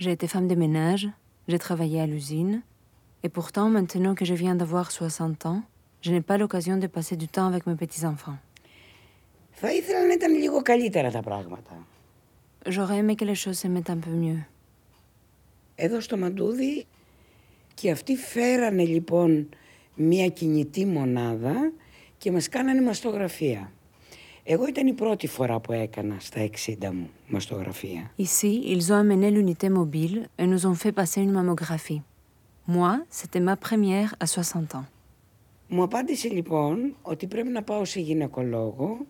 J'ai 0.00 0.12
été 0.18 0.26
femme 0.26 0.48
de 0.52 0.56
ménage, 0.64 1.04
j'ai 1.48 1.58
travaillé 1.58 1.98
à 2.00 2.06
l'usine, 2.06 2.54
et 3.24 3.28
pourtant, 3.28 3.68
maintenant 3.68 4.14
que 4.14 4.24
je 4.24 4.34
viens 4.34 4.54
d'avoir 4.54 4.90
60 4.92 5.46
ans, 5.46 5.62
je 6.00 6.10
n'ai 6.12 6.20
pas 6.20 6.38
l'occasion 6.38 6.76
de 6.76 6.86
passer 6.86 7.16
du 7.16 7.26
temps 7.26 7.46
avec 7.46 7.66
mes 7.66 7.74
petits-enfants. 7.74 8.38
Θα 9.50 9.72
ήθελα 9.72 10.06
να 10.06 10.12
ήταν 10.12 10.34
λίγο 10.34 10.62
καλύτερα 10.62 11.10
τα 11.10 11.22
πράγματα. 11.22 11.86
J'aurais 12.66 12.98
aimé 12.98 13.14
que 13.16 13.24
les 13.24 13.34
choses 13.34 13.58
se 13.58 13.68
mettent 13.68 13.90
un 13.90 14.00
peu 14.06 14.10
mieux. 14.10 14.46
Εδώ 15.74 16.00
στο 16.00 16.16
Μαντούδι 16.16 16.86
και 17.80 17.90
αυτοί 17.90 18.16
φέρανε 18.16 18.84
λοιπόν 18.84 19.48
μια 19.94 20.28
κινητή 20.28 20.86
μονάδα 20.86 21.72
και 22.18 22.30
μας 22.32 22.48
κάνανε 22.48 22.82
μαστογραφία. 22.82 23.72
Εγώ 24.44 24.66
ήταν 24.66 24.86
η 24.86 24.92
πρώτη 24.92 25.26
φορά 25.26 25.60
που 25.60 25.72
έκανα 25.72 26.16
στα 26.18 26.48
60 26.80 26.90
μου 26.92 27.10
μαστογραφία. 27.28 28.12
Ici, 28.18 28.52
ils 28.74 28.90
ont 28.92 29.00
amené 29.04 29.30
l'unité 29.30 29.68
mobile 29.68 30.28
et 30.38 30.46
nous 30.46 30.66
ont 30.66 30.78
fait 30.82 30.92
passer 30.92 31.20
une 31.20 31.32
mammographie. 31.38 32.02
Moi, 32.76 32.92
c'était 33.18 33.44
ma 33.48 33.56
première 33.56 34.14
à 34.18 34.26
60 34.26 34.74
ans. 34.74 34.86
Μου 35.68 35.82
απάντησε 35.82 36.28
λοιπόν 36.28 36.96
ότι 37.02 37.26
πρέπει 37.26 37.48
να 37.48 37.62
πάω 37.62 37.84
σε 37.84 38.00
γυναικολόγο 38.00 39.06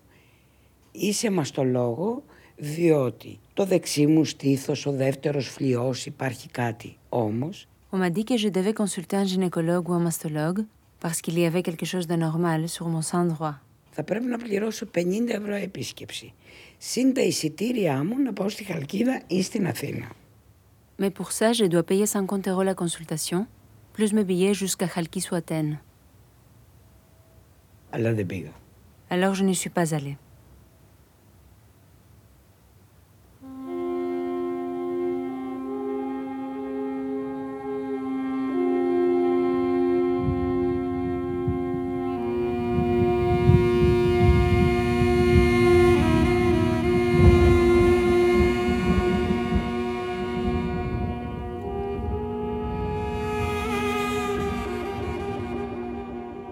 ή 0.92 1.12
σε 1.12 1.30
μαστολόγο 1.30 2.22
διότι 2.56 3.38
το 3.54 3.64
δεξί 3.64 4.06
μου 4.06 4.25
στήθος, 4.25 4.87
ο 4.87 4.92
δεύτερος 4.92 5.48
φλοιός 5.48 6.06
υπάρχει 6.06 6.48
κάτι. 6.48 6.96
Όμως 7.08 7.68
On 7.91 7.97
m'a 7.97 8.09
dit 8.09 8.25
que 8.25 8.38
je 8.38 8.50
devais 8.50 8.73
consulter 8.73 9.15
un 9.17 9.25
gynécologue 9.25 9.89
ou 9.89 9.93
un 9.93 10.00
mastologue 10.00 10.65
parce 11.00 11.21
qu'il 11.21 11.38
y 11.38 11.45
avait 11.45 11.63
quelque 11.63 11.85
chose 11.85 12.07
de 12.07 12.15
normal 12.15 12.69
sur 12.69 12.88
mon 12.88 13.01
sein 13.01 13.25
droit. 13.25 13.55
θα 13.95 14.03
πρέπει 14.03 14.25
να 14.25 14.38
πληρώσω 14.38 14.85
50 14.95 15.27
ευρώ 15.27 15.53
επίσκεψη. 15.53 16.33
Συν 16.77 17.13
τα 17.13 17.21
εισιτήριά 17.21 18.03
μου 18.03 18.21
να 18.21 18.33
πάω 18.33 18.50
στη 18.50 18.63
Χαλκίδα 18.63 19.21
ή 19.27 19.41
στην 19.41 19.67
Αθήνα. 19.67 20.07
Mais 21.00 21.09
pour 21.09 21.31
ça, 21.31 21.53
je 21.53 21.65
dois 21.65 21.83
payer 21.83 22.05
50 22.05 22.47
euros 22.47 22.63
la 22.63 22.75
consultation, 22.75 23.47
plus 23.93 24.13
mes 24.13 24.23
billets 24.23 24.53
jusqu'à 24.53 24.88
Khalkis 24.88 25.25
ou 25.31 25.35
Athènes. 25.35 25.77
Αλλά 27.89 28.13
δεν 28.13 28.25
πήγα. 28.25 28.51
Alors 29.09 29.34
je 29.36 29.43
n'y 29.43 29.56
suis 29.56 29.69
pas 29.79 29.93
allée. 29.93 30.17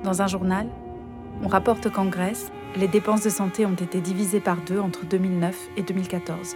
Dans 0.07 0.23
un 0.23 0.29
journal, 0.29 0.69
on 1.43 1.49
rapporte 1.49 1.91
qu'en 1.91 2.07
Grèce, 2.07 2.53
les 2.77 2.87
dépenses 2.87 3.25
de 3.25 3.29
santé 3.29 3.67
ont 3.67 3.75
été 3.75 4.01
divisées 4.01 4.39
par 4.39 4.59
deux 4.59 4.79
entre 4.79 5.05
2009 5.05 5.71
et 5.77 5.83
2014. 5.83 6.55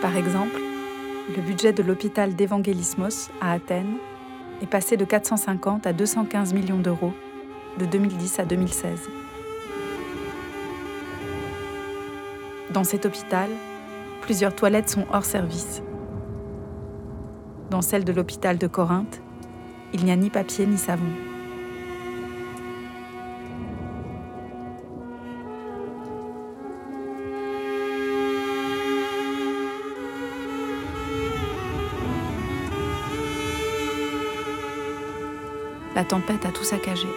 Par 0.00 0.16
exemple, 0.16 0.58
le 1.36 1.42
budget 1.42 1.74
de 1.74 1.82
l'hôpital 1.82 2.34
d'Evangelismos 2.34 3.30
à 3.42 3.52
Athènes 3.52 3.98
est 4.62 4.66
passé 4.66 4.96
de 4.96 5.04
450 5.04 5.86
à 5.86 5.92
215 5.92 6.54
millions 6.54 6.78
d'euros 6.78 7.12
de 7.78 7.84
2010 7.84 8.38
à 8.38 8.46
2016. 8.46 9.10
Dans 12.70 12.84
cet 12.84 13.04
hôpital, 13.04 13.50
plusieurs 14.22 14.56
toilettes 14.56 14.88
sont 14.88 15.04
hors 15.12 15.26
service. 15.26 15.82
Dans 17.72 17.80
celle 17.80 18.04
de 18.04 18.12
l'hôpital 18.12 18.58
de 18.58 18.66
Corinthe, 18.66 19.22
il 19.94 20.04
n'y 20.04 20.10
a 20.10 20.16
ni 20.16 20.28
papier 20.28 20.66
ni 20.66 20.76
savon. 20.76 21.06
La 35.94 36.04
tempête 36.04 36.44
a 36.44 36.50
tout 36.50 36.64
saccagé. 36.64 37.08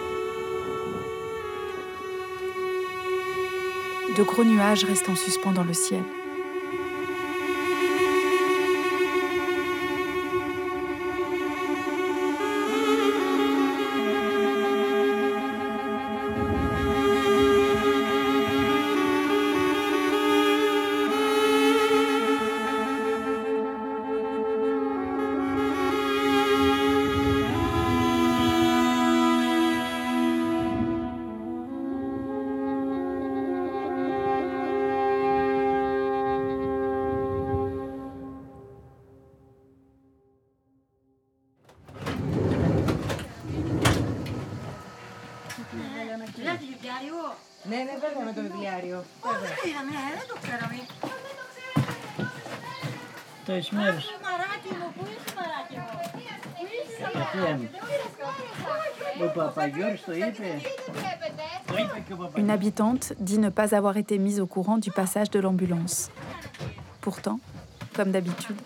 De 4.16 4.22
gros 4.22 4.44
nuages 4.44 4.84
restent 4.84 5.10
en 5.10 5.16
suspens 5.16 5.52
dans 5.52 5.64
le 5.64 5.74
ciel. 5.74 6.02
ο 59.23 59.31
Παπαγιώρης. 59.33 60.01
Une 62.35 62.51
habitante 62.57 63.05
dit 63.19 63.39
ne 63.39 63.49
pas 63.49 63.69
avoir 63.79 63.95
été 64.03 64.15
mise 64.17 64.39
au 64.45 64.47
courant 64.55 64.77
du 64.85 64.91
passage 64.91 65.29
de 65.35 65.39
l'ambulance. 65.39 65.97
Pourtant, 67.05 67.39
comme 67.95 68.11
d'habitude, 68.15 68.59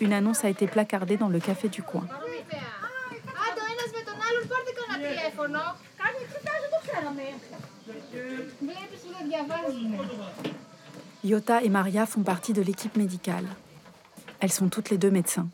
une 0.00 0.12
annonce 0.18 0.44
a 0.44 0.48
été 0.54 0.66
placardée 0.66 1.16
dans 1.16 1.28
le 1.28 1.40
café 1.48 1.68
du 1.68 1.82
coin. 1.82 2.06
Άντε 3.46 3.60
ο 3.64 3.68
ένας 3.74 3.90
με 3.96 4.02
τον 4.08 4.18
άλλον 4.26 4.44
πάρτε 4.50 4.72
κανένα 4.78 4.96
τηλέφωνο. 5.08 5.60
Κάτι 6.02 6.18
εξετάζω, 6.24 6.66
το 6.74 6.78
ξέραμε. 6.86 7.26
Βλέπεις 8.68 9.00
που 9.02 9.10
δεν 9.16 9.24
διαβάζουμε. 9.30 9.96
Iota 11.24 11.56
et 11.66 11.72
Maria 11.78 12.06
font 12.12 12.24
partie 12.32 12.54
de 12.58 12.62
l'équipe 12.68 12.96
médicale. 13.04 13.48
Elles 14.43 14.51
sont 14.51 14.67
toutes 14.67 14.89
les 14.89 14.97
deux 14.97 15.09
médecins. 15.09 15.47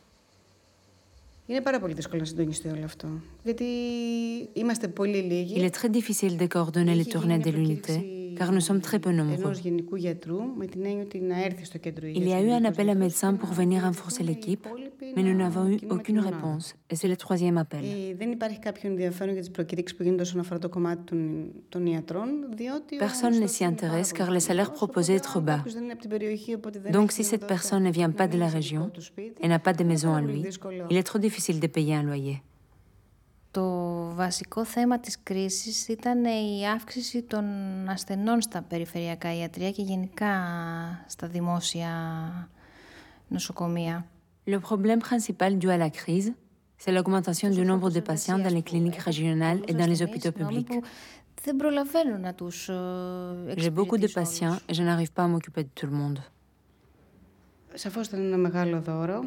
Il 1.47 1.56
est 5.63 5.69
très 5.69 5.89
difficile 5.89 6.38
de 6.38 6.47
coordonner 6.47 6.95
les 6.95 7.06
tournées 7.06 7.38
de 7.38 7.52
l'unité 7.52 8.19
car 8.39 8.54
nous 8.54 8.62
sommes 8.62 8.80
très 8.80 8.99
peu 8.99 9.12
nombreux. 9.12 9.54
Il 12.21 12.28
y 12.28 12.34
a 12.34 12.41
eu 12.41 12.52
un 12.52 12.63
appel 12.63 12.89
à 12.89 12.95
médecins 12.95 13.34
pour 13.34 13.49
venir 13.49 13.84
renforcer 13.84 14.23
l'équipe, 14.23 14.65
mais 15.15 15.23
nous 15.23 15.36
n'avons 15.36 15.67
eu 15.69 15.78
aucune 15.89 16.19
réponse 16.19 16.75
et 16.89 16.95
c'est 16.95 17.10
le 17.10 17.17
troisième 17.17 17.58
appel. 17.58 17.84
Personne 22.97 23.39
ne 23.39 23.47
s'y 23.47 23.65
intéresse 23.65 24.13
car 24.13 24.32
le 24.32 24.39
salaire 24.39 24.71
proposé 24.71 25.15
est 25.15 25.19
trop 25.19 25.41
bas. 25.41 25.63
Donc 26.93 27.12
si 27.12 27.23
cette 27.25 27.45
personne 27.45 27.84
ne 27.84 27.91
vient 27.91 28.12
pas 28.12 28.28
de 28.30 28.38
la 28.38 28.47
région 28.47 28.89
et 29.41 29.47
n'a 29.49 29.60
pas 29.60 29.73
de 29.73 29.84
maison 29.84 30.13
à 30.13 30.21
lui, 30.21 30.45
il 30.89 30.95
est 30.95 31.04
trop 31.04 31.19
difficile 31.19 31.60
de 31.60 31.67
payer 31.67 31.95
un 31.95 32.04
loyer. 32.04 32.41
Το 33.52 33.66
βασικό 34.16 34.66
θέμα 34.66 35.00
της 35.00 35.24
κρίσης 35.24 35.88
ήταν 35.88 36.24
η 36.26 36.68
αύξηση 36.68 37.22
των 37.22 37.46
ασθενών 37.90 38.42
στα 38.42 38.62
περιφερειακά 38.62 39.36
ιατρία 39.36 39.72
και 39.72 39.82
γενικά 39.82 40.34
στα 41.08 41.28
δημόσια 41.28 41.90
νοσοκομεία. 43.28 44.06
Le 44.46 44.60
problème 44.60 45.00
principal 45.10 45.52
dû 45.62 45.68
à 45.70 45.78
la 45.78 45.90
crise, 45.90 46.34
c'est 46.82 46.92
l'augmentation 46.92 47.50
du 47.50 47.64
nombre 47.72 47.90
de 47.92 48.00
patients 48.00 48.40
dans 48.46 48.54
les 48.58 48.64
cliniques 48.70 49.02
régionales 49.10 49.60
et 49.68 49.74
dans 49.74 49.90
les 49.94 50.02
hôpitaux 50.02 50.32
publics. 50.32 50.84
Δεν 51.44 51.56
προλαβαίνω 51.56 52.18
να 52.18 52.34
τους 52.34 52.70
J'ai 53.58 53.70
beaucoup 53.70 53.98
de 53.98 54.08
patients 54.08 54.58
et 54.70 54.74
je 54.74 54.84
n'arrive 54.84 55.12
pas 55.12 55.24
à 55.24 55.28
m'occuper 55.28 55.64
de 55.64 55.70
tout 55.74 55.86
le 55.86 55.98
monde. 55.98 56.20
Σαφώς 57.74 58.08
ήταν 58.08 58.20
ένα 58.20 58.38
μεγάλο 58.38 58.82
δώρο. 58.82 59.20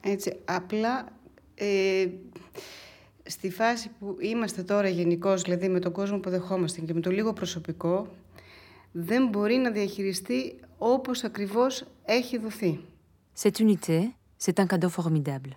Έτσι, 0.00 0.40
απλά 0.44 1.08
ε, 1.54 2.06
στη 3.26 3.50
φάση 3.50 3.90
που 3.98 4.16
είμαστε 4.20 4.62
τώρα 4.62 4.88
γενικώς, 4.88 5.42
δηλαδή 5.42 5.68
με 5.68 5.78
τον 5.78 5.92
κόσμο 5.92 6.18
που 6.18 6.30
δεχόμαστε 6.30 6.80
και 6.80 6.94
με 6.94 7.00
το 7.00 7.10
λίγο 7.10 7.32
προσωπικό, 7.32 8.08
δεν 8.92 9.28
μπορεί 9.28 9.56
να 9.56 9.70
διαχειριστεί 9.70 10.60
όπως 10.78 11.24
ακριβώς 11.24 11.84
έχει 12.04 12.38
δοθεί. 12.38 12.80
Cette 13.42 13.60
unité, 13.60 13.98
c'est 14.44 14.58
un 14.60 14.66
cadeau 14.66 14.88
formidable. 14.88 15.56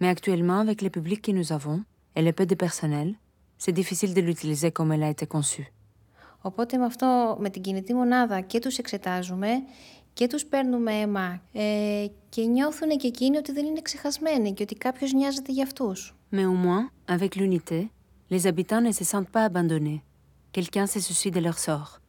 Mais 0.00 0.08
actuellement, 0.16 0.58
avec 0.66 0.82
le 0.82 0.90
public 0.96 1.20
que 1.26 1.32
nous 1.38 1.52
avons 1.52 1.78
et 2.16 2.22
le 2.22 2.32
peu 2.32 2.46
de 2.46 2.56
personnel, 2.64 3.08
c'est 3.62 3.74
difficile 3.80 4.12
de 4.14 4.22
l'utiliser 4.26 4.70
comme 4.72 4.92
elle 4.92 5.02
a 5.02 5.10
été 5.16 5.26
conçue. 5.26 5.72
Οπότε 6.42 6.76
με 6.76 6.84
αυτό, 6.84 7.36
με 7.40 7.50
την 7.50 7.62
κινητή 7.62 7.94
μονάδα 7.94 8.40
και 8.40 8.58
τους 8.58 8.78
εξετάζουμε 8.78 9.48
και 10.12 10.26
τους 10.26 10.46
παίρνουμε 10.46 10.92
αίμα 10.92 11.42
ε, 11.52 12.06
και 12.28 12.42
νιώθουν 12.42 12.88
και 12.88 13.06
εκείνοι 13.06 13.36
ότι 13.36 13.52
δεν 13.52 13.66
είναι 13.66 13.80
ξεχασμένοι 13.82 14.52
και 14.52 14.62
ότι 14.62 14.74
κάποιος 14.74 15.12
νοιάζεται 15.12 15.52
για 15.52 15.62
αυτούς. 15.62 16.14
Mais 16.32 16.44
au 16.44 16.54
moins, 16.54 16.90
avec 17.16 17.36
l'unité, 17.36 17.90
les 18.30 18.46
habitants 18.46 18.82
ne 18.86 18.92
se 18.92 19.04
sentent 19.04 19.30
pas 19.36 19.44
abandonnés. 19.50 20.00
Quelqu'un 20.52 20.86
se 20.86 21.00
soucie 21.00 21.32
de 21.36 21.40
leur 21.40 21.58
sort. 21.58 22.00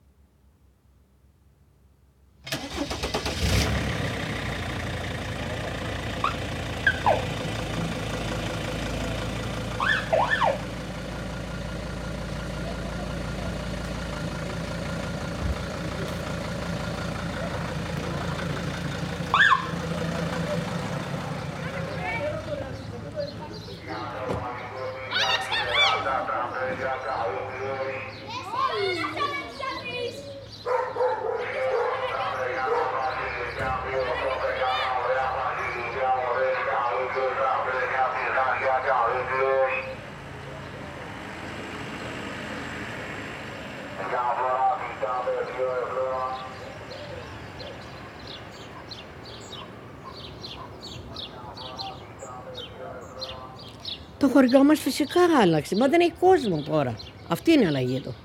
Χωριό 54.42 54.64
μας 54.64 54.80
φυσικά 54.80 55.22
άλλαξε, 55.42 55.76
μα 55.76 55.88
δεν 55.88 56.00
έχει 56.02 56.14
κόσμο 56.20 56.62
τώρα. 56.62 56.96
Αυτή 57.28 57.52
είναι 57.52 57.64
η 57.64 57.66
αλλαγή 57.66 58.00
του. 58.00 58.16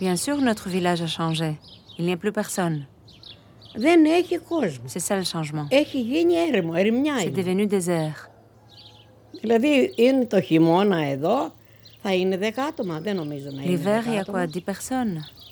Bien 0.00 0.14
sûr, 0.24 0.36
notre 0.48 0.68
village 0.74 1.00
a 1.08 1.10
changé. 1.18 1.50
Il 1.98 2.04
n'y 2.06 2.12
a 2.12 2.16
plus 2.16 2.32
personne. 2.32 2.86
Δεν 3.74 4.04
έχει 4.04 4.38
κόσμο. 4.38 4.84
C'est 4.94 5.02
ça 5.08 5.16
le 5.16 5.24
changement. 5.32 5.66
Έχει 5.68 6.00
γίνει 6.00 6.34
έρημο, 6.34 6.72
ερημιά 6.76 7.14
C'est 7.18 7.38
είναι. 7.38 7.66
devenu 7.66 7.72
désert. 7.74 8.30
Δηλαδή 9.40 9.92
είναι 9.96 10.24
το 10.26 10.40
χειμώνα 10.40 11.04
εδώ, 11.04 11.52
θα 12.02 12.14
είναι 12.14 12.36
δέκα 12.36 12.64
άτομα, 12.64 13.00
δεν 13.00 13.16
νομίζω 13.16 13.50
να 13.50 13.62
είναι 13.62 13.74
L'hiver, 13.76 13.82
δέκα 13.82 14.02
il 14.06 14.14
y 14.14 14.18
a 14.18 14.20
άτομα. 14.20 14.44
quoi 14.44 14.56
10 14.56 14.72
personnes; 14.72 15.43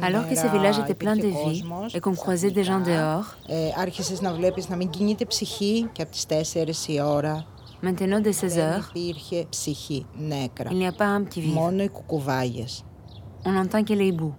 Alors 0.00 0.24
ημέρα, 0.24 0.26
que 0.30 0.36
ce 0.36 0.46
village 0.54 0.78
était 0.78 0.94
plein 1.04 1.16
de 1.16 1.26
υπήρχε 1.26 1.26
vie 1.26 1.60
κόσμος, 1.60 1.94
et 1.94 2.00
qu'on 2.00 2.14
croisait 2.14 2.50
des 2.50 2.64
gens 2.64 2.80
dehors, 2.80 3.28
ε, 3.46 3.54
άρχισες 3.76 4.20
να 4.20 4.32
βλέπεις 4.32 4.68
να 4.68 4.76
μην 4.76 4.90
κινείται 4.90 5.24
ψυχή 5.24 5.88
και 5.92 6.02
από 6.02 6.10
τις 6.10 6.26
4 6.26 6.88
η 6.88 7.00
ώρα 7.00 7.46
maintenant 7.82 8.22
dès 8.22 8.32
16 8.32 8.32
δεν 8.40 8.58
heures, 8.58 8.96
υπήρχε 8.96 9.46
ψυχή, 9.50 10.06
νέκρα. 10.18 10.70
il 10.70 10.76
n'y 10.76 10.86
a 10.86 10.92
pas 10.92 11.18
un 11.18 11.24
petit 11.24 11.40
vivre. 11.40 11.54
Μόνο 11.54 11.82
οι 11.82 11.88
κουκουβάγες. 11.88 12.84
On 13.44 13.64
entend 13.64 13.84
que 13.84 13.94
les 13.94 14.12
hiboux. 14.12 14.34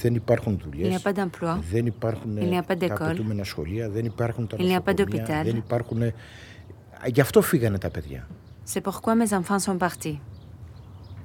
Δεν 0.00 0.14
υπάρχουν 0.14 0.52
Il 0.52 0.56
n'y 0.56 0.62
δουλειές, 0.64 1.02
a 1.04 1.08
pas 1.08 1.12
d'emploi. 1.12 1.58
δεν 1.72 1.86
υπάρχουν 1.86 2.36
Il 2.36 2.48
n'y 2.48 2.58
a 2.58 2.62
pas 2.62 2.66
τα 2.66 2.86
d'école. 2.86 3.02
απαιτούμενα 3.02 3.44
σχολεία, 3.44 3.88
δεν 3.90 4.04
υπάρχουν 4.04 4.46
τα 4.46 4.56
Il 4.58 4.64
n'y 4.66 4.76
a 4.76 4.78
pas 4.78 4.94
νοσοκομεία, 4.94 5.24
d'hôpital. 5.26 5.44
δεν 5.44 5.56
υπάρχουν... 5.56 6.02
Γι' 7.06 7.20
αυτό 7.20 7.40
φύγανε 7.42 7.78
τα 7.78 7.90
παιδιά. 7.90 8.26
C'est 8.74 8.80
pourquoi 8.82 9.14
mes 9.14 9.32
enfants 9.38 9.58
sont 9.70 9.78
partis; 9.78 10.16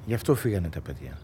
Γι' 0.06 0.14
αυτό 0.14 0.34
φύγανε 0.34 0.68
τα 0.68 0.80
παιδιά. 0.80 1.18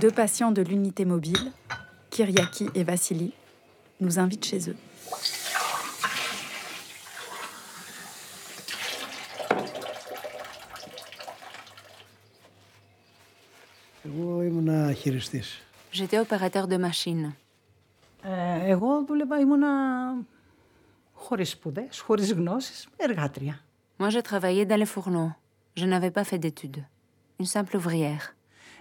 Deux 0.00 0.10
patients 0.10 0.50
de 0.50 0.62
l'unité 0.62 1.04
mobile, 1.04 1.52
Kyriaki 2.10 2.68
et 2.74 2.84
Vassili, 2.84 3.32
nous 4.00 4.18
invitent 4.18 4.44
chez 4.44 4.70
eux. 4.70 4.76
J'étais 15.92 16.18
opérateur 16.18 16.66
de 16.66 16.76
machine. 16.76 17.32
Χωρίς 21.30 21.50
σπουδές, 21.50 22.00
χωρίς 22.00 22.32
γνώσεις, 22.32 22.88
εργάτρια. 22.96 23.60
Moi, 24.00 24.08
j'ai 24.08 24.22
travaillé 24.22 24.62
dans 24.70 24.80
les 24.82 24.90
fourneaux. 24.94 25.32
Je 25.80 25.84
n'avais 25.92 26.12
pas 26.18 26.24
fait 26.30 26.40
d'études. 26.44 26.80
Une 27.40 27.46
simple 27.46 27.76
ouvrière. 27.76 28.34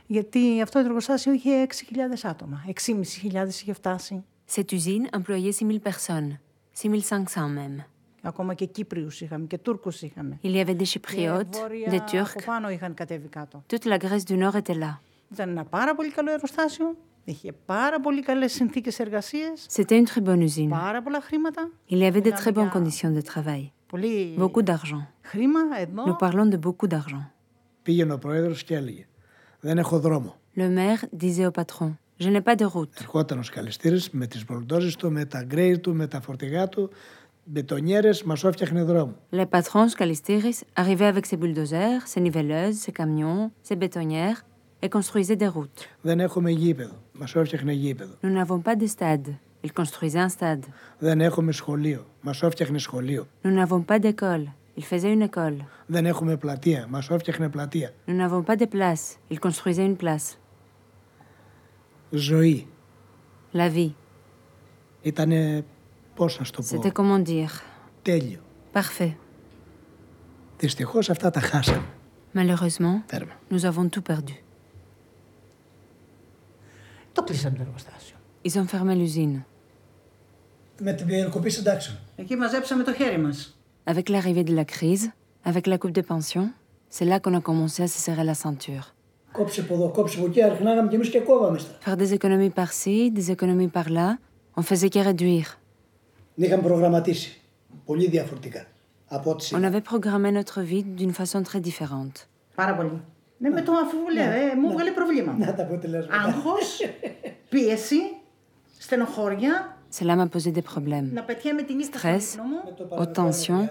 Γιατί 0.08 0.62
αυτό 0.62 0.80
το 0.80 0.86
εργοστάσιο 0.86 1.34
είχε 1.34 1.66
6.000 1.66 1.98
άτομα, 2.24 2.66
6.500 2.86 3.48
είχε 3.48 3.74
φτάσει. 3.74 4.24
Cette 4.56 4.72
usine 4.72 5.20
employait 5.20 5.52
6000 5.52 5.80
personnes. 5.80 6.38
6500 6.74 7.50
même. 7.50 7.86
Ακόμα 8.22 8.54
και 8.54 8.66
Κύπριους 8.66 9.22
είχαμε 9.22 9.46
και 9.46 9.58
Τούρκους 9.58 10.02
είχαμε. 10.02 10.40
Il 10.44 10.56
y 10.56 10.60
avait 10.66 10.76
des 10.82 10.84
Και 10.84 11.00
Chypriotes, 11.00 11.58
βόρεια 11.58 11.92
des 11.92 11.96
από 11.96 12.12
Turcs. 12.12 12.44
πάνω 12.46 12.70
είχαν 12.70 12.94
κατέβει 12.94 13.28
κάτω. 13.28 13.64
Toute 13.74 13.86
la 13.86 13.98
Grèce 13.98 14.26
du 14.32 14.38
Nord 14.38 14.56
était 14.56 14.78
là. 14.78 15.02
Ήταν 15.34 15.50
ένα 15.50 15.64
πάρα 15.64 15.96
πολύ 15.96 16.12
καλό 16.12 16.32
εργοστάσιο, 16.32 16.98
είχε 17.29 17.53
πάρα 17.67 18.01
πολύ 18.01 18.23
καλές 18.23 18.53
συνθήκες 18.53 18.99
εργασίας, 18.99 19.67
C'était 19.69 19.99
une 20.03 20.07
très 20.07 20.23
bonne 20.25 20.43
usine. 20.49 20.69
πάρα 20.71 21.03
πολλά 21.03 21.21
χρήματα. 21.21 21.71
Il 21.91 21.99
y 21.99 22.05
avait 22.07 22.21
de 22.29 22.31
très 22.33 22.53
bonnes 22.53 22.71
conditions 22.71 23.13
de 23.19 23.23
travail. 23.33 23.73
Πολύ 23.87 24.35
Beaucoup 24.39 24.63
d'argent. 24.63 25.07
χρήμα 25.23 25.61
εδώ. 25.81 26.05
Nous 26.07 26.17
parlons 26.29 26.49
de 26.55 26.59
beaucoup 26.59 26.87
d'argent. 26.89 27.31
Πήγαινε 27.83 28.13
ο 28.13 28.19
πρόεδρος 28.19 28.65
και 28.65 28.75
έλεγε 28.75 29.07
«Δεν 29.61 29.79
έχω 29.79 29.99
δρόμο». 29.99 30.35
Le 30.57 30.69
maire 30.79 31.05
disait 31.23 31.47
au 31.47 31.63
patron 31.63 31.91
Je 32.19 32.29
n'ai 32.29 32.41
pas 32.43 32.57
de 32.57 32.65
route. 32.75 33.01
Ερχόταν 33.01 33.39
ο 33.39 33.43
σκαλιστήρης 33.43 34.11
με 34.11 34.27
τις 34.27 34.45
μπολντόζες 34.45 34.97
του, 34.97 35.13
με 35.13 35.25
τα 35.25 35.43
γκρέι 35.43 35.79
του, 35.79 35.95
με 35.95 36.07
τα 36.07 36.21
φορτηγά 36.21 36.69
του, 36.69 36.91
μπετονιέρες, 37.45 38.23
μας 38.23 38.45
έφτιαχνε 38.45 38.83
δρόμο. 38.83 39.15
Le 39.33 39.45
patron 39.51 39.89
Scalistiris 39.89 40.59
arrivait 40.83 41.07
avec 41.15 41.27
ses 41.27 41.37
bulldozers, 41.37 42.01
ses 42.13 42.21
nivelleuses, 42.21 42.77
ses 42.85 42.93
camions, 43.01 43.51
ses 43.69 43.77
bétonnières 43.77 44.39
et 44.83 44.89
construisait 44.89 45.37
des 45.37 45.49
routes. 45.57 45.81
Δεν 47.20 47.36
έχουμε 47.36 47.36
γήπεδο. 47.36 47.36
Μας 47.36 47.36
έφτιαχνε 47.36 47.72
γήπεδο. 47.74 48.14
Nous 48.22 48.34
n'avons 48.34 48.62
pas 48.62 48.76
de 48.76 48.88
stade. 48.88 49.28
Il 49.62 49.72
construisait 49.74 50.20
un 50.20 50.30
stade. 50.30 50.64
Δεν 51.00 51.22
έχουμε 51.22 51.52
σχολείο. 51.52 52.06
Μας 52.22 52.44
έφτιαχνε 52.44 52.78
σχολείο. 52.78 53.28
Nous 53.44 53.56
n'avons 53.66 53.84
pas 53.92 54.00
d'école. 54.00 54.44
Il 54.78 54.84
faisait 54.84 55.14
une 55.14 55.30
école. 55.30 55.66
Δεν 55.86 56.06
έχουμε 56.06 56.38
πλατεία. 56.38 56.86
Μας 56.90 57.10
έφτιαχνε 57.10 57.50
πλατεία. 57.50 57.94
Nous 58.08 58.16
n'avons 58.18 58.44
pas 58.44 58.56
de 58.56 58.66
place. 58.66 59.34
Il 59.34 59.40
construisait 59.40 59.86
une 59.86 59.98
place. 60.06 60.38
Ζωή. 62.12 62.68
La 63.54 63.70
vie. 63.76 63.92
Ήτανε, 65.02 65.64
πώς 66.16 66.40
να 66.40 66.46
σου 66.46 66.52
το 66.52 66.62
πω, 66.62 66.68
C'était 66.68 66.92
comment 67.02 67.24
dire. 67.30 67.62
τέλειο. 68.02 68.40
Parfait. 68.74 69.12
Δυστυχώς 70.58 71.10
αυτά 71.10 71.30
τα 71.30 71.40
χάσαμε. 71.40 71.86
Malheureusement, 72.36 73.02
Τέρμα. 73.06 73.34
nous 73.52 73.66
avons 73.66 73.90
tout 73.90 74.02
perdu. 74.12 74.34
Το 77.19 77.23
κλείσαμε 77.23 77.57
το 77.57 77.63
εργοστάσιο. 77.63 78.17
Ils 78.43 78.53
ont 78.61 78.67
fermé 78.77 78.95
l'usine. 78.95 79.43
Με 80.81 80.93
την 80.93 81.07
περικοπή 81.07 81.51
συντάξεων. 81.51 81.97
Εκεί 82.17 82.37
μαζέψαμε 82.37 82.83
το 82.83 82.93
χέρι 82.95 83.19
μας. 83.19 83.59
Avec 83.87 84.09
l'arrivée 84.09 84.45
de 84.51 84.55
la 84.55 84.65
crise, 84.65 85.05
avec 85.51 85.67
la 85.67 85.77
coupe 85.79 85.95
de 86.01 86.05
pension, 86.13 86.45
c'est 86.95 87.05
là 87.13 87.17
qu'on 87.23 87.35
a 87.35 87.43
commencé 87.51 87.79
à 87.83 87.89
se 87.89 87.99
serrer 88.07 88.25
la 88.25 88.35
ceinture. 88.35 88.93
Κόψε 89.33 89.61
από 89.61 89.75
εδώ, 89.75 89.89
κόψε 89.89 90.19
από 90.19 90.27
εκεί, 90.27 90.43
αρχινάγαμε 90.43 90.89
κι 90.89 90.95
εμείς 90.95 91.09
και 91.09 91.21
κόβαμε 91.21 91.59
στα. 91.59 91.79
Faire 91.85 91.97
des 91.99 92.13
économies 92.19 92.51
par-ci, 92.55 93.11
des 93.11 93.31
économies 93.35 93.69
par-là, 93.69 94.19
on 94.55 94.63
faisait 94.63 94.89
que 94.89 94.99
réduire. 94.99 95.61
Την 96.35 96.45
είχαμε 96.45 96.63
προγραμματίσει. 96.63 97.41
Πολύ 97.85 98.09
διαφορετικά. 98.09 98.67
Από 99.09 99.31
ό,τι 99.31 99.45
On 99.45 99.47
σήμερα. 99.47 99.67
avait 99.67 99.85
programmé 99.93 100.31
notre 100.33 100.61
vie 100.63 100.83
d'une 100.99 101.13
façon 101.13 101.43
très 101.43 101.61
différente. 101.61 102.29
Πάρα 102.55 102.75
πολύ. 102.75 103.01
Ναι, 103.39 103.49
με 103.51 103.63
το 103.63 103.73
αφιβολία, 103.73 104.27
Ναι, 104.29 104.35
ε, 104.53 104.55
μου 104.55 104.67
ναι. 104.69 104.73
βγάλε 104.75 104.91
προβλήμα. 104.91 105.35
Να 105.39 105.55
τα 105.55 105.63
αποτελέσματα. 105.63 106.23
Άγχος, 106.23 106.81
πίεση, 107.49 107.97
στενοχώρια, 108.79 109.79
Cela 109.99 110.15
m'a 110.17 110.27
posé 110.37 110.51
des 110.51 110.63
problèmes. 110.75 111.13
να 111.13 111.23
πετιέμαι 111.23 111.63
τη 111.63 111.75
νύχτα 111.75 111.99
στο 111.99 112.09
Stress, 112.09 112.33
ύπνο 112.33 112.45
μου. 112.45 112.99
haute 112.99 113.13
tension, 113.23 113.69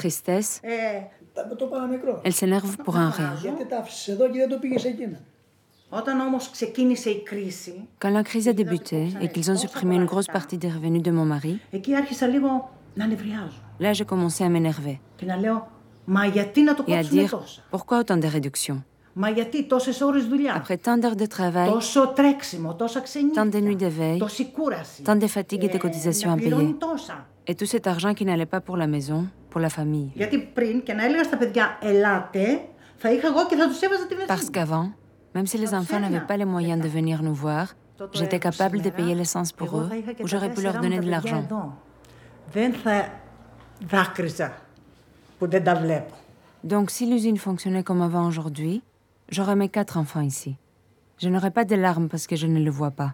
tristesse. 0.00 0.58
Ε, 0.60 0.74
Τα- 1.34 1.56
Το 1.56 1.64
παραμικρό. 1.66 2.20
Elle 2.24 2.32
s'énerve 2.32 2.76
pour 2.84 2.94
un 2.96 3.10
rien. 3.18 3.34
Γιατί 3.42 3.66
τα 3.66 3.76
άφησες 3.78 4.08
εδώ 4.08 4.30
και 4.30 4.38
δεν 4.38 4.48
το 4.48 4.58
πήγες 4.58 4.84
εκείνα. 4.84 5.20
όταν 5.88 6.20
όμως 6.20 6.50
ξεκίνησε 6.50 7.10
η 7.10 7.22
κρίση, 7.22 7.88
Quand 8.04 8.12
la 8.12 8.22
crise 8.22 8.46
a 8.48 8.52
débuté 8.52 8.98
et 9.22 9.28
qu'ils 9.32 9.50
ont 9.50 9.56
supprimé 9.66 9.94
une 9.94 10.04
grosse 10.12 10.30
partie 10.38 10.58
des 10.58 10.68
revenus 10.76 11.02
de 11.02 11.10
mon 11.10 11.26
mari, 11.34 11.60
εκεί 11.70 11.94
άρχισα 11.94 12.26
λίγο 12.26 12.70
να 12.94 13.06
νευριάζω 13.06 13.62
là 13.80 13.92
j'ai 13.92 14.04
commencé 14.04 14.42
à 14.44 14.48
m'énerver 14.48 14.98
και 15.16 15.24
να 15.26 15.36
λέω 15.36 15.70
«Μα 16.04 16.24
γιατί 16.26 16.62
να 16.62 16.74
το 16.74 16.84
et 16.86 16.90
à 16.90 16.94
κόψουμε 16.96 17.22
dire 17.22 17.30
τόσα, 17.30 17.62
pourquoi 17.70 17.98
autant 18.04 18.16
de 18.24 18.28
réductions 18.40 18.78
μα 19.12 19.28
γιατί 19.28 19.64
τόσες 19.64 20.00
ώρες 20.00 20.26
δουλειά, 20.26 20.64
Après 20.66 20.76
tant 20.76 20.98
d'heures 20.98 21.22
de 21.22 21.26
travail, 21.38 21.68
τόσο 21.72 22.12
τρέξιμο, 22.16 22.74
τόσα 22.74 23.00
tant 23.00 23.02
ξενύχια, 23.02 23.48
de 23.52 23.60
nuits 23.60 23.82
d'éveil, 23.82 24.18
τόση 24.18 24.50
κούραση, 24.50 25.02
tant 25.04 25.18
de 25.18 25.26
fatigues 25.26 25.64
et 25.64 25.76
de 25.76 25.78
cotisations 25.78 26.26
να 26.26 26.32
à 26.32 26.36
payer, 26.36 26.40
πληρώνουν 26.40 26.78
τόσα». 26.78 27.26
et 27.46 27.54
tout 27.54 27.66
cet 27.66 27.86
argent 27.86 28.12
qui 28.14 28.24
n'allait 28.24 28.52
pas 28.54 28.60
pour 28.60 28.76
la 28.76 28.86
maison, 28.86 29.26
pour 29.50 29.60
la 29.60 29.68
famille. 29.68 30.10
Γιατί 30.14 30.38
πριν 30.38 30.82
και 30.82 30.92
να 30.92 31.04
έλεγα 31.04 31.24
στα 31.24 31.36
παιδιά 31.36 31.78
«Ελάτε», 31.80 32.64
θα 32.96 33.12
είχα 33.12 33.26
εγώ 33.26 33.46
και 33.46 33.56
θα 33.56 33.68
τους 33.68 33.80
έβαζα 33.80 34.06
τη 34.06 34.14
βενζίνη. 34.14 34.38
Parce 34.38 34.50
qu'avant, 34.50 34.86
même 35.36 35.46
si 35.46 35.56
les 35.58 35.74
enfants 35.74 36.00
n'avaient 36.00 36.26
pas 36.32 36.38
les 36.42 36.50
moyens 36.54 36.80
de 36.80 36.88
venir 36.88 37.22
nous 37.22 37.34
voir, 37.34 37.64
j'étais 38.12 38.40
capable 38.48 38.80
de 38.86 38.90
payer 38.90 39.14
l'essence 39.14 39.52
pour 39.52 39.70
eux 39.80 39.88
ou 40.22 40.26
j'aurais 40.26 40.52
pu 40.54 40.60
leur 40.66 40.76
donner 40.80 41.00
de 41.00 41.10
l'argent. 41.14 41.44
Δεν 42.52 42.72
θα 42.72 43.10
δάκρυζα 43.90 44.52
που 45.38 45.48
δεν 45.48 45.64
τα 45.64 45.74
βλέπω. 45.74 46.14
Donc 46.72 46.90
si 46.90 47.06
l'usine 47.10 47.38
fonctionnait 47.38 47.84
comme 47.88 48.02
avant 48.02 48.26
aujourd'hui, 48.26 48.82
J'aurai 49.31 49.55
mes 49.55 49.69
quatre 49.69 49.95
enfants 49.95 50.19
ici. 50.19 50.57
Je 51.17 51.29
n'aurai 51.29 51.51
pas 51.51 51.63
de 51.63 51.75
larmes 51.75 52.09
parce 52.09 52.27
que 52.27 52.35
je 52.35 52.47
ne 52.47 52.61
le 52.61 52.69
vois 52.69 52.91
pas. 52.91 53.13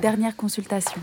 Dernière 0.00 0.34
consultation. 0.34 1.02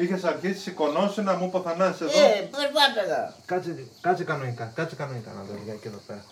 πονάει. 0.00 0.18
Είχες 0.18 0.24
αρχίσει 0.24 0.60
σηκωνώσει 0.60 1.22
να 1.22 1.34
μου 1.36 1.46
υποθανάσεις 1.46 2.00
εδώ. 2.00 2.10
Ε, 2.10 2.48
περπάταγα. 2.56 3.34
Κάτσε, 3.46 3.86
κάτσε 4.00 4.24
κανονικά, 4.24 4.64
κάτσε 4.74 4.94
κανονικά 4.96 5.30
να 5.36 5.42
δω 5.42 5.52
λιγάκι 5.64 5.86
εδώ 5.86 6.00
πέρα. 6.06 6.24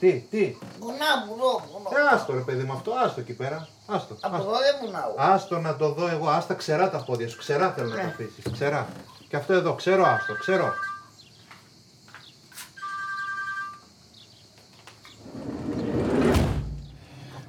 Τι, 0.00 0.12
τι; 0.30 0.56
Πονάω, 0.80 1.18
πονάω, 1.28 1.60
πονάω. 1.72 2.06
Ε, 2.12 2.14
άστο 2.14 2.32
ρε 2.32 2.40
παιδί 2.40 2.62
μου 2.62 2.72
αυτό, 2.72 2.92
άστο 3.04 3.20
εκεί 3.20 3.32
πέρα. 3.32 3.68
Άστο. 3.86 4.16
Από 4.20 4.36
άστο. 4.36 4.48
εδώ 4.48 4.58
δεν 4.58 4.74
πονάω. 4.80 5.14
Άστο 5.34 5.58
να 5.58 5.76
το 5.76 5.92
δω 5.92 6.08
εγώ, 6.08 6.28
άστα 6.28 6.54
ξερά 6.54 6.90
τα 6.90 6.98
πόδια 7.04 7.28
σου, 7.28 7.38
ξερά 7.38 7.72
θέλω 7.72 7.88
να 7.88 7.94
Ναι. 7.94 8.02
τα 8.02 8.08
αφήσεις, 8.08 8.44
ξερά. 8.52 8.88
Και 9.28 9.36
αυτό 9.36 9.52
εδώ, 9.52 9.74
ξέρω 9.74 10.04
άστο, 10.06 10.34
ξέρω. 10.34 10.72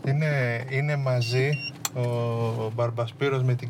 Είναι, 0.08 0.66
είναι 0.70 0.96
μαζί 0.96 1.50
ο 1.96 2.72
Μπαρμπασπύρος 2.76 3.44
με 3.44 3.54
την 3.54 3.70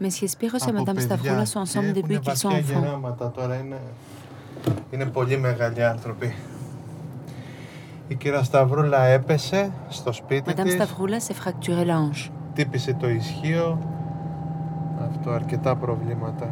Κερασταυρούλα. 0.00 0.08
Monsieur 0.08 0.28
Spiros 0.28 0.66
et 0.66 0.74
από 0.74 0.82
Madame 0.82 0.94
παιδιά 0.94 1.16
Stavroula 1.16 1.44
sont 1.44 1.62
και 1.62 1.78
ensemble 1.78 1.96
έχουνε 1.96 2.18
depuis 2.18 2.20
qu'ils 2.20 2.36
sont 2.36 2.50
βαθιά 2.50 2.78
enfants. 2.78 2.82
γεράματα 2.82 3.30
τώρα, 3.30 3.54
είναι, 3.54 3.80
είναι 4.90 5.04
πολύ 5.04 5.38
μεγάλοι 5.38 5.84
άνθρωποι. 5.84 6.34
Η 8.08 8.14
Κερασταυρούλα 8.14 9.04
έπεσε 9.04 9.70
στο 9.88 10.12
σπίτι 10.12 10.52
Madame 10.56 10.62
της. 10.62 10.76
Stavroula 10.78 11.18
s'est 11.18 11.34
fracturé 11.34 11.84
la 11.84 11.94
hanche. 11.94 12.30
Τύπησε 12.54 12.94
το 12.94 13.08
ισχύο. 13.08 13.78
Αυτό, 15.08 15.30
αρκετά 15.30 15.76
προβλήματα. 15.76 16.50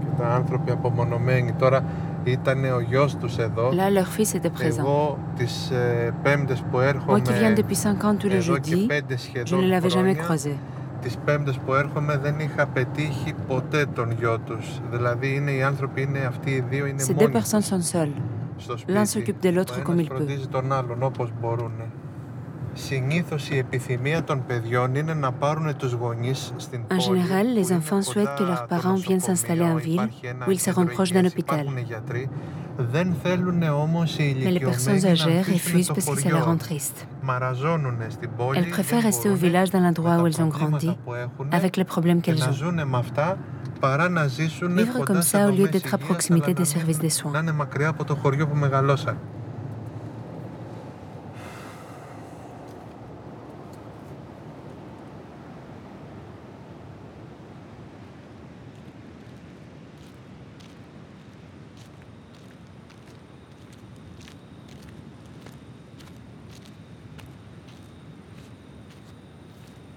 Και 0.00 0.06
τα 0.18 0.28
άνθρωποι 0.28 0.70
απομονωμένοι. 0.70 1.52
Τώρα 1.52 1.84
ήταν 2.26 2.64
ο 2.64 2.80
γιος 2.80 3.16
τους 3.16 3.38
εδώ. 3.38 3.70
Là, 3.70 3.90
leur 3.98 4.20
fils 4.20 4.34
était 4.38 4.50
présent. 4.50 4.78
Εγώ 4.78 5.18
τις 5.36 5.70
ε, 5.70 6.14
πέμπτες 6.22 6.62
που 6.70 6.80
έρχομαι... 6.80 7.22
Moi 7.24 7.28
qui 7.28 7.32
viens 7.32 7.58
depuis 7.58 7.76
5 7.76 7.88
ans 7.88 8.16
tous 8.18 8.28
les 8.28 8.32
εδώ 8.34 8.58
και 8.58 8.70
jeudis, 8.74 8.86
πέντε 8.86 9.14
je 9.14 9.18
σχεδόν 9.20 9.60
ne 9.60 9.70
l'avais 9.72 9.88
jamais 9.88 10.14
χρόνια, 10.14 10.24
croisé. 10.28 10.56
Τις 11.00 11.16
πέμπτες 11.24 11.58
που 11.58 11.74
έρχομαι 11.74 12.16
δεν 12.16 12.38
είχα 12.38 12.66
πετύχει 12.66 13.34
ποτέ 13.48 13.86
τον 13.94 14.10
γιο 14.18 14.38
τους. 14.38 14.80
Δηλαδή 14.90 15.34
είναι 15.34 15.50
οι 15.50 15.62
άνθρωποι, 15.62 16.02
είναι 16.02 16.18
αυτοί 16.18 16.50
οι 16.50 16.64
δύο, 16.70 16.86
είναι 16.86 17.02
Ces 17.02 17.10
deux 17.12 17.20
μόνοι 17.20 17.32
personnes 17.36 17.68
sont 17.70 17.96
seules. 17.96 18.20
στο 18.56 18.74
L'un 18.74 19.02
σπίτι. 19.06 19.34
s'occupe 19.42 19.46
de 19.46 19.50
l'autre 19.58 19.76
Ο 19.78 19.82
comme 19.86 19.92
ένας 19.92 20.06
il 20.06 20.08
peut. 20.10 20.14
φροντίζει 20.16 20.46
τον 20.46 20.72
άλλον 20.72 21.02
όπως 21.02 21.30
μπορούν. 21.40 21.72
En 26.90 27.00
général, 27.00 27.54
les 27.54 27.72
enfants 27.72 28.02
souhaitent 28.02 28.36
que 28.38 28.44
leurs 28.44 28.66
parents 28.66 28.94
viennent 28.94 29.20
s'installer 29.20 29.62
en 29.62 29.76
ville 29.76 30.08
où 30.46 30.50
ils 30.50 30.60
seront 30.60 30.86
proches 30.86 31.12
d'un 31.12 31.24
hôpital. 31.24 31.66
Mais 32.78 34.50
les 34.50 34.60
personnes 34.60 35.06
âgées 35.06 35.40
refusent 35.40 35.88
parce 35.88 36.04
que 36.04 36.20
ça 36.20 36.28
les 36.28 36.40
rend 36.40 36.56
tristes. 36.58 37.06
Elles 38.54 38.68
préfèrent 38.68 39.02
rester 39.02 39.30
au 39.30 39.34
village 39.34 39.70
dans 39.70 39.80
l'endroit 39.80 40.18
où 40.18 40.26
elles 40.26 40.42
ont 40.42 40.48
grandi, 40.48 40.90
avec 41.50 41.76
les 41.78 41.84
problèmes 41.84 42.20
qu'elles 42.20 42.42
ont. 42.42 42.52
Vivre 44.76 45.04
comme 45.04 45.22
ça 45.22 45.48
au 45.48 45.52
lieu 45.52 45.68
d'être 45.68 45.94
à 45.94 45.98
proximité 45.98 46.52
des 46.54 46.64
services 46.66 46.98
de 46.98 47.08
soins. 47.08 47.32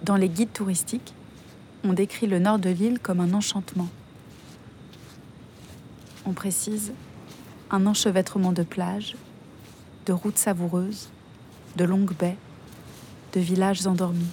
Dans 0.10 0.16
les 0.16 0.28
guides 0.28 0.52
touristiques, 0.52 1.14
on 1.84 1.94
décrit 1.94 2.26
le 2.26 2.40
nord 2.40 2.58
de 2.58 2.72
l'île 2.72 2.98
comme 2.98 3.20
un 3.20 3.32
enchantement. 3.32 3.90
On 6.26 6.34
précise 6.34 6.94
un 7.70 7.86
enchevêtrement 7.86 8.52
de 8.52 8.64
plages, 8.64 9.16
de 10.08 10.14
routes 10.14 10.40
savoureuses, 10.40 11.10
de 11.76 11.86
longues 11.86 12.16
baies, 12.18 12.38
de 13.34 13.40
villages 13.40 13.86
endormis. 13.86 14.26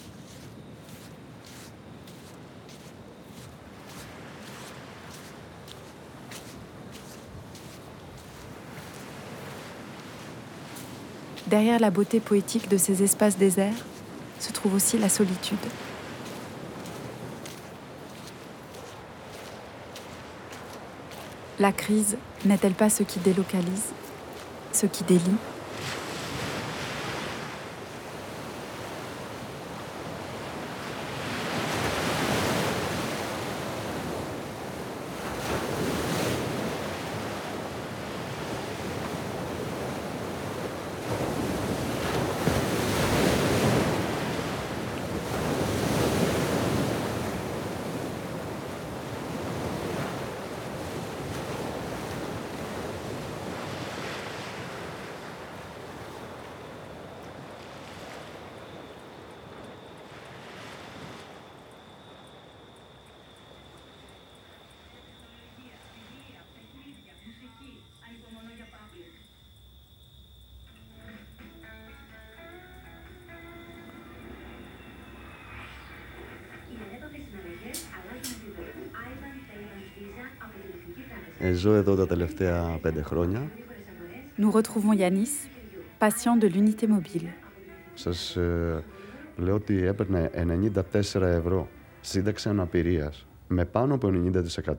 Derrière 11.49 11.81
la 11.81 11.91
beauté 11.91 12.21
poétique 12.21 12.71
de 12.71 12.79
ces 12.79 13.03
espaces 13.03 13.37
déserts, 13.37 13.85
se 14.47 14.53
trouve 14.53 14.75
aussi 14.75 14.97
la 14.97 15.09
solitude. 15.09 15.59
La 21.59 21.73
crise 21.73 22.17
n'est-elle 22.45 22.75
pas 22.75 22.91
ce 22.91 23.03
qui 23.03 23.19
délocalise, 23.19 23.87
ce 24.73 24.87
qui 24.87 25.03
délie 25.03 25.37
Ε, 80.99 81.26
ζω 81.54 81.74
εδώ 81.74 81.96
τα 81.96 82.08
τελευταία 82.08 82.80
πέντε 82.82 83.02
χρόνια. 83.02 83.52
Nous 84.38 84.52
retrouvons 84.52 84.96
Yanis, 84.98 85.34
patient 86.00 86.38
de 86.44 86.48
l'unité 86.48 86.88
mobile. 86.88 87.28
Σας 87.94 88.36
ε, 88.36 88.84
λέω 89.38 89.56
ότι 89.56 89.86
έπαιρνε 89.86 90.30
94 91.14 91.22
ευρώ 91.22 91.68
σύνταξη 92.02 92.50
αναπηρίας 92.50 93.26
με 93.48 93.66
πάνω 93.66 93.94
από 93.94 94.10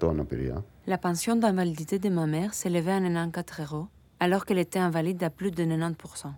90% 0.02 0.08
αναπηρία. 0.08 0.64
La 0.86 0.96
pension 0.96 1.36
d'invalidité 1.40 1.98
de 1.98 2.08
ma 2.08 2.26
mère 2.26 2.54
s'élevait 2.54 2.92
à 2.92 3.00
94 3.00 3.60
euros, 3.60 3.88
alors 4.18 4.44
qu'elle 4.44 4.58
était 4.58 4.78
invalide 4.78 5.22
à 5.24 5.30
plus 5.30 5.50
de 5.50 5.64
90%. 5.64 6.34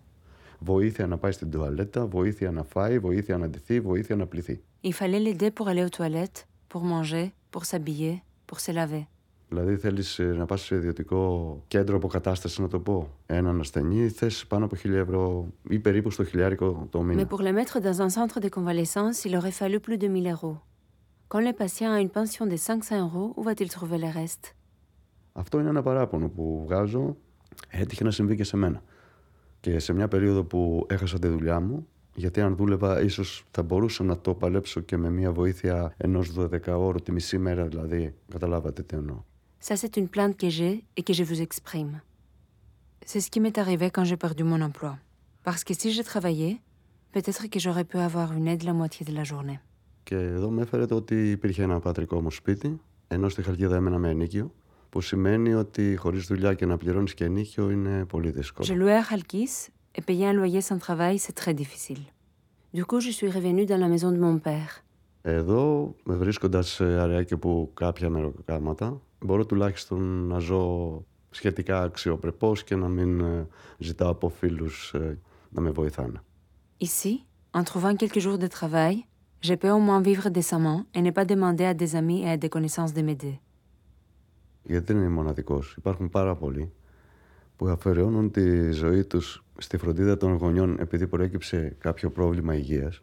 Βοήθεια 0.58 1.06
να 1.06 1.16
πάει 1.18 1.32
στην 1.32 1.50
τουαλέτα, 1.50 2.06
βοήθεια 2.06 2.50
να 2.50 2.62
φάει, 2.62 2.98
βοήθεια 2.98 3.38
να 3.38 3.48
ντυθεί, 3.48 3.80
βοήθεια 3.80 4.16
να 4.16 4.26
πληθεί. 4.26 4.62
Il 4.82 4.92
fallait 4.92 5.22
l'aider 5.26 5.50
pour 5.50 5.68
aller 5.68 5.84
aux 5.84 5.96
toilettes, 5.98 6.46
pour 6.68 6.82
manger, 6.84 7.26
pour 7.50 7.64
s'habiller, 7.64 8.22
pour 8.46 8.58
se 8.60 8.72
laver. 8.72 9.04
Δηλαδή 9.49 9.77
θέλεις 9.77 10.19
να 10.19 10.45
πας 10.45 10.61
σε 10.61 10.75
ιδιωτικό 10.75 11.63
κέντρο 11.67 11.95
αποκατάστασης, 11.95 12.59
να 12.59 12.67
το 12.67 12.79
πω. 12.79 13.09
Έναν 13.25 13.59
ασθενή 13.59 14.09
θες 14.09 14.45
πάνω 14.47 14.65
από 14.65 14.75
1000 14.75 14.93
ευρώ 14.93 15.47
ή 15.69 15.79
περίπου 15.79 16.11
στο 16.11 16.23
χιλιάρικο 16.23 16.87
το 16.89 17.01
μήνα. 17.01 17.21
Mais 17.21 17.35
pour 17.35 17.41
le 17.41 17.53
mettre 17.53 17.79
dans 17.81 18.01
un 18.01 18.09
centre 18.09 18.39
de 18.39 18.49
convalescence, 18.49 19.25
il 19.25 19.35
aurait 19.35 19.57
fallu 19.61 19.79
plus 19.79 19.97
de 19.97 20.07
1000 20.07 20.27
euros. 20.27 20.57
Quand 21.31 21.43
le 21.47 21.53
patient 21.53 21.91
a 21.91 21.99
une 21.99 22.13
pension 22.19 22.45
de 22.45 22.57
500 22.57 22.99
euros, 23.05 23.33
où 23.37 23.43
va-t-il 23.43 23.69
trouver 23.69 23.97
le 23.97 24.11
reste; 24.21 24.55
Αυτό 25.31 25.59
είναι 25.59 25.69
ένα 25.69 25.81
παράπονο 25.81 26.29
που 26.29 26.63
βγάζω. 26.65 27.15
Έτυχε 27.69 28.03
να 28.03 28.11
συμβεί 28.11 28.35
και 28.35 28.43
σε 28.43 28.57
μένα. 28.57 28.81
Και 29.59 29.79
σε 29.79 29.93
μια 29.93 30.07
περίοδο 30.07 30.43
που 30.43 30.85
έχασα 30.89 31.19
τη 31.19 31.27
δουλειά 31.27 31.59
μου, 31.59 31.87
γιατί 32.15 32.41
αν 32.41 32.55
δούλευα, 32.55 33.01
ίσως 33.01 33.45
θα 33.51 33.63
μπορούσα 33.63 34.03
να 34.03 34.19
το 34.19 34.33
παλέψω 34.33 34.79
και 34.79 34.97
με 34.97 35.09
μια 35.09 35.31
βοήθεια 35.31 35.93
ενός 35.97 36.33
12 36.37 36.49
ώρου 36.67 36.99
τη 36.99 37.11
μισή 37.11 37.37
μέρα 37.37 37.65
δηλαδή. 37.65 38.15
Καταλάβατε 38.31 38.83
τι 38.83 38.95
εννοώ. 38.95 39.23
Ça, 39.59 39.75
c'est 39.75 39.97
une 39.97 40.07
plainte 40.07 40.35
que 40.37 40.49
j'ai 40.49 40.85
et 40.97 41.03
que 41.03 41.13
je 41.13 41.23
vous 41.23 41.41
exprime. 41.41 42.01
C'est 43.05 43.21
ce 43.25 43.29
qui 43.31 43.39
m'est 43.39 43.57
arrivé 43.57 43.89
quand 43.91 44.05
j'ai 44.09 44.17
perdu 44.25 44.43
mon 44.43 44.61
emploi. 44.61 44.93
Parce 45.43 45.63
que 45.63 45.73
si 45.73 45.91
j'ai 45.91 46.03
travaillé, 46.03 46.61
peut-être 47.11 47.43
que 47.53 47.59
j'aurais 47.59 47.87
pu 47.91 47.97
avoir 47.97 48.27
une 48.37 48.47
aide 48.47 48.63
la 48.63 48.73
moitié 48.73 49.05
de 49.05 49.13
la 49.13 49.23
journée. 49.23 49.59
Και 50.03 50.15
εδώ 50.15 50.49
με 50.49 50.61
έφερε 50.61 50.85
το 50.85 50.95
ότι 50.95 51.31
υπήρχε 51.31 51.63
ένα 51.63 51.79
πατρικό 51.79 52.21
μου 52.21 52.31
σπίτι, 52.31 52.81
ενώ 53.07 53.29
στη 53.29 53.41
Χαλκίδα 53.41 53.75
έμενα 53.75 53.97
με 53.97 54.09
ενίκιο, 54.09 54.51
που 54.89 55.01
σημαίνει 55.01 55.53
ότι 55.53 55.95
χωρίς 55.95 56.25
δουλειά 56.25 56.53
και 56.53 56.65
να 56.65 56.77
πληρώνεις 56.77 57.13
και 57.13 57.23
ενίκιο 57.23 57.69
είναι 57.69 58.05
πολύ 58.05 58.31
δύσκολο. 58.31 58.67
Je 58.67 58.77
louais 58.77 59.01
à 59.01 59.13
Halkis 59.13 59.69
et 59.95 60.01
payer 60.01 60.27
un 60.27 60.33
loyer 60.33 60.61
sans 60.61 60.79
travail, 60.87 61.17
c'est 61.19 61.35
très 61.43 61.53
difficile. 61.53 62.03
Du 62.73 62.85
coup, 62.85 62.99
je 62.99 63.11
suis 63.17 63.29
revenu 63.37 63.65
dans 63.65 63.81
la 63.85 63.87
maison 63.87 64.11
de 64.11 64.19
mon 64.19 64.39
père. 64.39 64.83
Εδώ, 65.21 65.95
βρίσκοντας 66.03 66.81
αρεάκι 66.81 67.37
που 67.37 67.71
κάποια 67.73 68.09
μεροκάματα, 68.09 69.01
μπορώ 69.19 69.45
τουλάχιστον 69.45 70.27
να 70.27 70.39
ζω 70.39 71.03
σχετικά 71.29 71.81
αξιοπρεπώς 71.81 72.63
και 72.63 72.75
να 72.75 72.87
μην 72.87 73.23
ζητάω 73.77 74.09
από 74.09 74.29
φίλους 74.29 74.95
να 75.49 75.61
με 75.61 75.71
βοηθάνε. 75.71 76.21
Ici, 76.81 77.13
en 77.53 77.63
trouvant 77.63 77.95
quelques 77.95 78.21
jours 78.25 78.37
de 78.37 78.47
travail, 78.47 78.95
je 79.41 79.53
peux 79.53 79.71
au 79.77 79.79
moins 79.79 80.01
vivre 80.01 80.29
décemment 80.29 80.79
et 80.95 81.01
ne 81.01 81.11
pas 81.11 81.25
demander 81.25 81.65
à 81.65 81.73
des 81.73 81.95
amis 81.95 82.21
et 82.25 82.29
à 82.29 82.37
des 82.37 82.49
connaissances 82.49 82.93
de 82.93 83.01
m'aider. 83.01 83.39
Γιατί 84.63 84.93
δεν 84.93 85.01
είναι 85.01 85.09
μοναδικός. 85.09 85.75
Υπάρχουν 85.77 86.09
πάρα 86.09 86.35
πολλοί 86.35 86.71
που 87.55 87.67
αφαιρεώνουν 87.67 88.31
τη 88.31 88.71
ζωή 88.71 89.05
τους 89.05 89.43
στη 89.57 89.77
φροντίδα 89.77 90.17
των 90.17 90.33
γονιών 90.33 90.79
επειδή 90.79 91.07
προέκυψε 91.07 91.75
κάποιο 91.79 92.11
πρόβλημα 92.11 92.55
υγείας. 92.55 93.01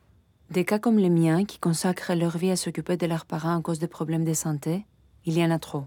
Des 0.54 0.64
cas 0.64 0.78
comme 0.78 0.98
les 0.98 1.10
miens 1.10 1.44
qui 1.50 1.58
consacrent 1.58 2.14
leur 2.14 2.36
vie 2.38 2.52
à 2.52 2.56
s'occuper 2.56 2.96
de 2.96 3.06
leurs 3.06 3.26
parents 3.26 3.56
à 3.58 3.62
cause 3.66 3.80
de 3.84 3.88
problèmes 3.96 4.24
de 4.24 4.36
santé, 4.44 4.86
il 5.24 5.34
y 5.38 5.44
en 5.44 5.50
a 5.50 5.58
trop. 5.58 5.84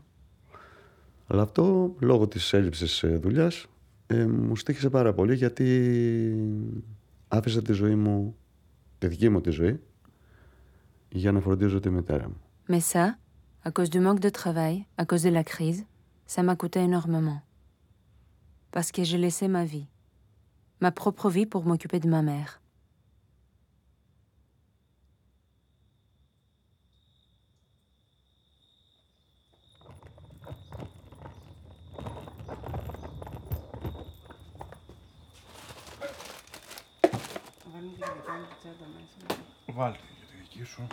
Αλλά 1.31 1.41
αυτό 1.41 1.95
λόγω 1.99 2.27
της 2.27 2.53
έλλειψης 2.53 3.03
δουλειάς 3.07 3.65
ε, 4.07 4.25
μου 4.25 4.55
στήχησε 4.55 4.89
πάρα 4.89 5.13
πολύ 5.13 5.35
γιατί 5.35 5.67
άφησα 7.27 7.61
τη 7.61 7.73
ζωή 7.73 7.95
μου, 7.95 8.35
τη 8.97 9.07
δική 9.07 9.29
μου 9.29 9.41
τη 9.41 9.49
ζωή, 9.49 9.79
για 11.09 11.31
να 11.31 11.39
φροντίζω 11.39 11.79
τη 11.79 11.89
μητέρα 11.89 12.27
μου. 12.27 12.41
Mais 12.69 12.81
ça, 12.93 13.05
à 13.63 13.71
cause 13.71 13.89
du 13.89 13.99
manque 13.99 14.19
de 14.19 14.31
travail, 14.41 14.85
à 15.01 15.05
cause 15.05 15.23
de 15.23 15.31
la 15.39 15.43
crise, 15.43 15.81
ça 16.33 16.43
m'a 16.43 16.55
coûté 16.55 16.79
énormément. 16.89 17.39
Parce 18.71 18.91
que 18.91 19.03
j'ai 19.03 19.17
laissé 19.17 19.47
ma 19.47 19.65
vie, 19.65 19.87
ma 20.83 20.91
propre 20.91 21.29
vie 21.35 21.47
pour 21.53 21.63
m'occuper 21.65 21.99
de 21.99 22.09
ma 22.15 22.21
mère. 22.21 22.61
Βάλτε 39.74 39.98
για 40.18 40.26
τη 40.26 40.36
δική 40.42 40.64
σου. 40.64 40.86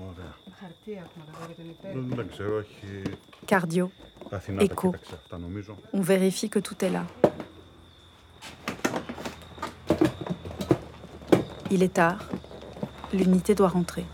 Ωραία. 0.00 0.34
Χαρτί 0.60 0.92
έχουμε 0.92 1.24
εδώ 1.28 1.46
για 1.46 1.54
την 1.54 1.68
υπέρ. 1.68 2.16
Δεν 2.16 2.28
ξέρω, 2.30 2.58
έχει... 2.58 3.02
Cardio, 3.46 3.86
Αθηνά 4.30 4.66
τα 4.66 4.74
écho. 4.74 4.80
κοίταξε 4.80 5.14
αυτά 5.14 5.38
νομίζω. 5.38 5.76
On 5.92 6.00
vérifie 6.00 6.48
que 6.48 6.60
tout 6.60 6.84
est 6.84 6.90
là. 6.90 7.04
Il 11.70 11.82
est 11.82 11.94
tard. 11.94 12.20
L'unité 13.12 13.54
doit 13.54 13.68
rentrer. 13.68 14.04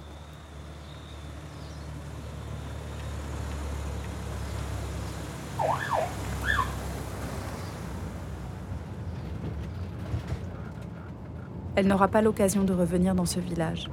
Elle 11.78 11.86
n'aura 11.86 12.08
pas 12.08 12.24
l'occasion 12.24 12.64
de 12.64 12.74
revenir 12.74 13.14
dans 13.14 13.28
ce 13.28 13.40
village. 13.40 13.88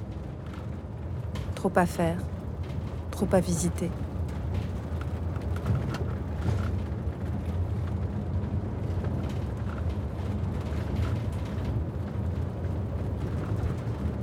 Trop 1.54 1.70
à 1.76 1.84
faire, 1.84 2.16
trop 3.10 3.28
à 3.30 3.40
visiter. 3.40 3.90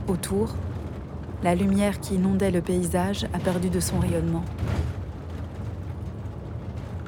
Autour, 0.08 0.56
la 1.44 1.54
lumière 1.54 2.00
qui 2.00 2.16
inondait 2.16 2.50
le 2.50 2.62
paysage 2.62 3.28
a 3.32 3.38
perdu 3.38 3.70
de 3.70 3.80
son 3.80 4.00
rayonnement. 4.00 4.44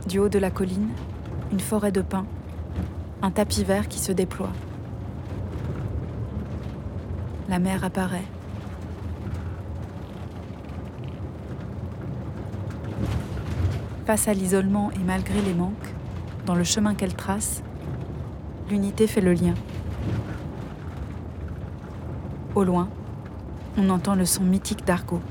Du 0.08 0.20
haut 0.20 0.30
de 0.30 0.38
la 0.38 0.52
colline, 0.52 0.90
une 1.52 1.60
forêt 1.60 1.92
de 1.92 2.02
pins, 2.02 2.28
un 3.24 3.32
tapis 3.32 3.64
vert 3.64 3.88
qui 3.88 3.98
se 3.98 4.12
déploie. 4.12 4.52
La 7.54 7.60
mer 7.60 7.84
apparaît. 7.84 8.26
Face 14.08 14.28
à 14.28 14.34
l'isolement 14.34 14.90
et 14.94 15.04
malgré 15.06 15.40
les 15.40 15.54
manques, 15.54 15.94
dans 16.48 16.56
le 16.56 16.64
chemin 16.64 16.96
qu'elle 16.96 17.14
trace, 17.14 17.62
l'unité 18.72 19.06
fait 19.06 19.22
le 19.22 19.34
lien. 19.34 19.54
Au 22.56 22.64
loin, 22.64 22.90
on 23.78 23.88
entend 23.92 24.16
le 24.16 24.26
son 24.26 24.42
mythique 24.42 24.84
d'Argo. 24.84 25.22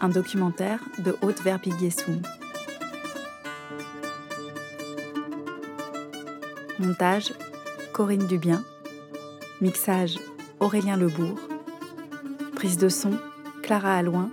Un 0.00 0.08
documentaire 0.08 0.78
de 0.98 1.16
Haute 1.20 1.42
Verbigessum. 1.42 2.22
Montage 6.78 7.32
Corinne 7.92 8.28
Dubien. 8.28 8.62
Mixage 9.60 10.20
Aurélien 10.60 10.96
Lebourg. 10.96 11.40
Prise 12.54 12.76
de 12.76 12.88
son 12.88 13.18
Clara 13.64 13.96
Alouin 13.96 14.30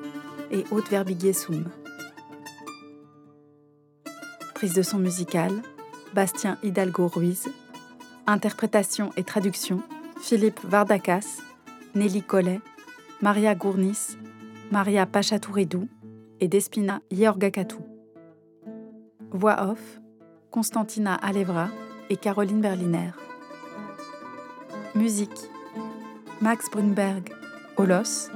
et 0.51 0.63
Haute 0.69 0.89
Verbigessum. 0.89 1.65
Prise 4.53 4.73
de 4.73 4.83
son 4.83 4.99
musicale 4.99 5.63
Bastien 6.13 6.59
Hidalgo 6.61 7.07
Ruiz. 7.07 7.47
Interprétation 8.27 9.11
et 9.17 9.23
traduction 9.23 9.81
Philippe 10.21 10.59
Vardakas, 10.63 11.41
Nelly 11.95 12.21
Collet, 12.21 12.59
Maria 13.21 13.53
Gournis, 13.53 14.17
Maria 14.71 15.05
Pachatouridoux 15.05 15.89
et 16.39 16.47
Despina 16.47 17.01
Yeorgakatou. 17.11 17.81
Voix 19.31 19.61
off 19.71 19.99
Constantina 20.51 21.15
Alevra 21.15 21.67
et 22.09 22.15
Caroline 22.15 22.61
Berliner. 22.61 23.11
Musique 24.95 25.37
Max 26.39 26.71
Brunberg, 26.71 27.33
Olos, 27.75 28.29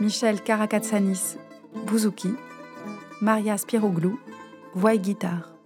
Michel 0.00 0.42
Karakatsanis, 0.42 1.36
Bouzouki, 1.86 2.34
Maria 3.20 3.56
Spiroglou, 3.58 4.18
voix 4.74 4.94
et 4.94 4.98
guitare. 4.98 5.59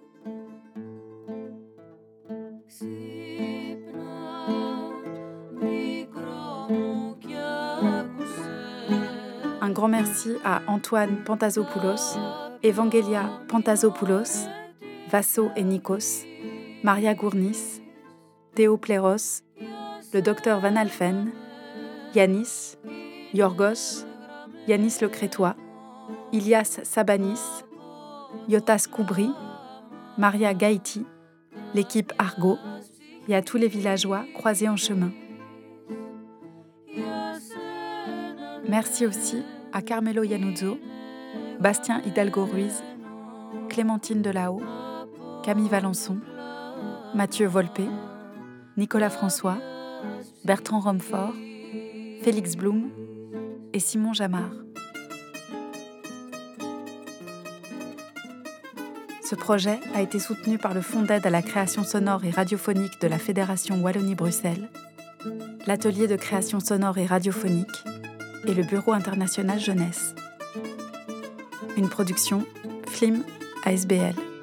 À 10.44 10.62
Antoine 10.66 11.22
Pantazopoulos, 11.24 12.18
Evangelia 12.62 13.30
Pantazopoulos, 13.48 14.46
Vasso 15.10 15.50
et 15.56 15.62
Nikos, 15.62 16.24
Maria 16.82 17.14
Gournis, 17.14 17.82
Théo 18.54 18.76
Pléros, 18.76 19.42
le 20.12 20.22
docteur 20.22 20.60
Van 20.60 20.76
Alphen, 20.76 21.30
Yanis, 22.14 22.76
Yorgos, 23.32 24.04
Yanis 24.68 24.98
le 25.00 25.08
Crétois, 25.08 25.56
Ilias 26.32 26.80
Sabanis, 26.82 27.64
Yotas 28.48 28.86
Koubri, 28.90 29.30
Maria 30.18 30.54
Gaïti, 30.54 31.04
l'équipe 31.74 32.12
Argo 32.18 32.58
et 33.28 33.34
à 33.34 33.42
tous 33.42 33.56
les 33.56 33.68
villageois 33.68 34.24
croisés 34.34 34.68
en 34.68 34.76
chemin. 34.76 35.10
Merci 38.68 39.06
aussi 39.06 39.42
à 39.74 39.82
Carmelo 39.82 40.22
Yanuzzo, 40.22 40.78
Bastien 41.58 42.00
Hidalgo 42.06 42.46
Ruiz, 42.46 42.84
Clémentine 43.68 44.22
Delahaut, 44.22 44.62
Camille 45.42 45.68
Valençon, 45.68 46.18
Mathieu 47.12 47.48
Volpé, 47.48 47.88
Nicolas 48.76 49.10
François, 49.10 49.58
Bertrand 50.44 50.78
Romfort, 50.78 51.34
Félix 52.22 52.56
Blum 52.56 52.88
et 53.72 53.80
Simon 53.80 54.12
Jamard. 54.12 54.52
Ce 59.24 59.34
projet 59.34 59.80
a 59.94 60.02
été 60.02 60.20
soutenu 60.20 60.56
par 60.56 60.72
le 60.72 60.82
Fonds 60.82 61.02
d'aide 61.02 61.26
à 61.26 61.30
la 61.30 61.42
création 61.42 61.82
sonore 61.82 62.24
et 62.24 62.30
radiophonique 62.30 63.00
de 63.00 63.08
la 63.08 63.18
Fédération 63.18 63.82
Wallonie-Bruxelles, 63.82 64.68
l'Atelier 65.66 66.06
de 66.06 66.14
création 66.14 66.60
sonore 66.60 66.98
et 66.98 67.06
radiophonique 67.06 67.84
et 68.46 68.54
le 68.54 68.62
Bureau 68.62 68.92
international 68.92 69.58
jeunesse. 69.58 70.14
Une 71.76 71.88
production 71.88 72.44
FLIM 72.86 73.22
ASBL. 73.64 74.33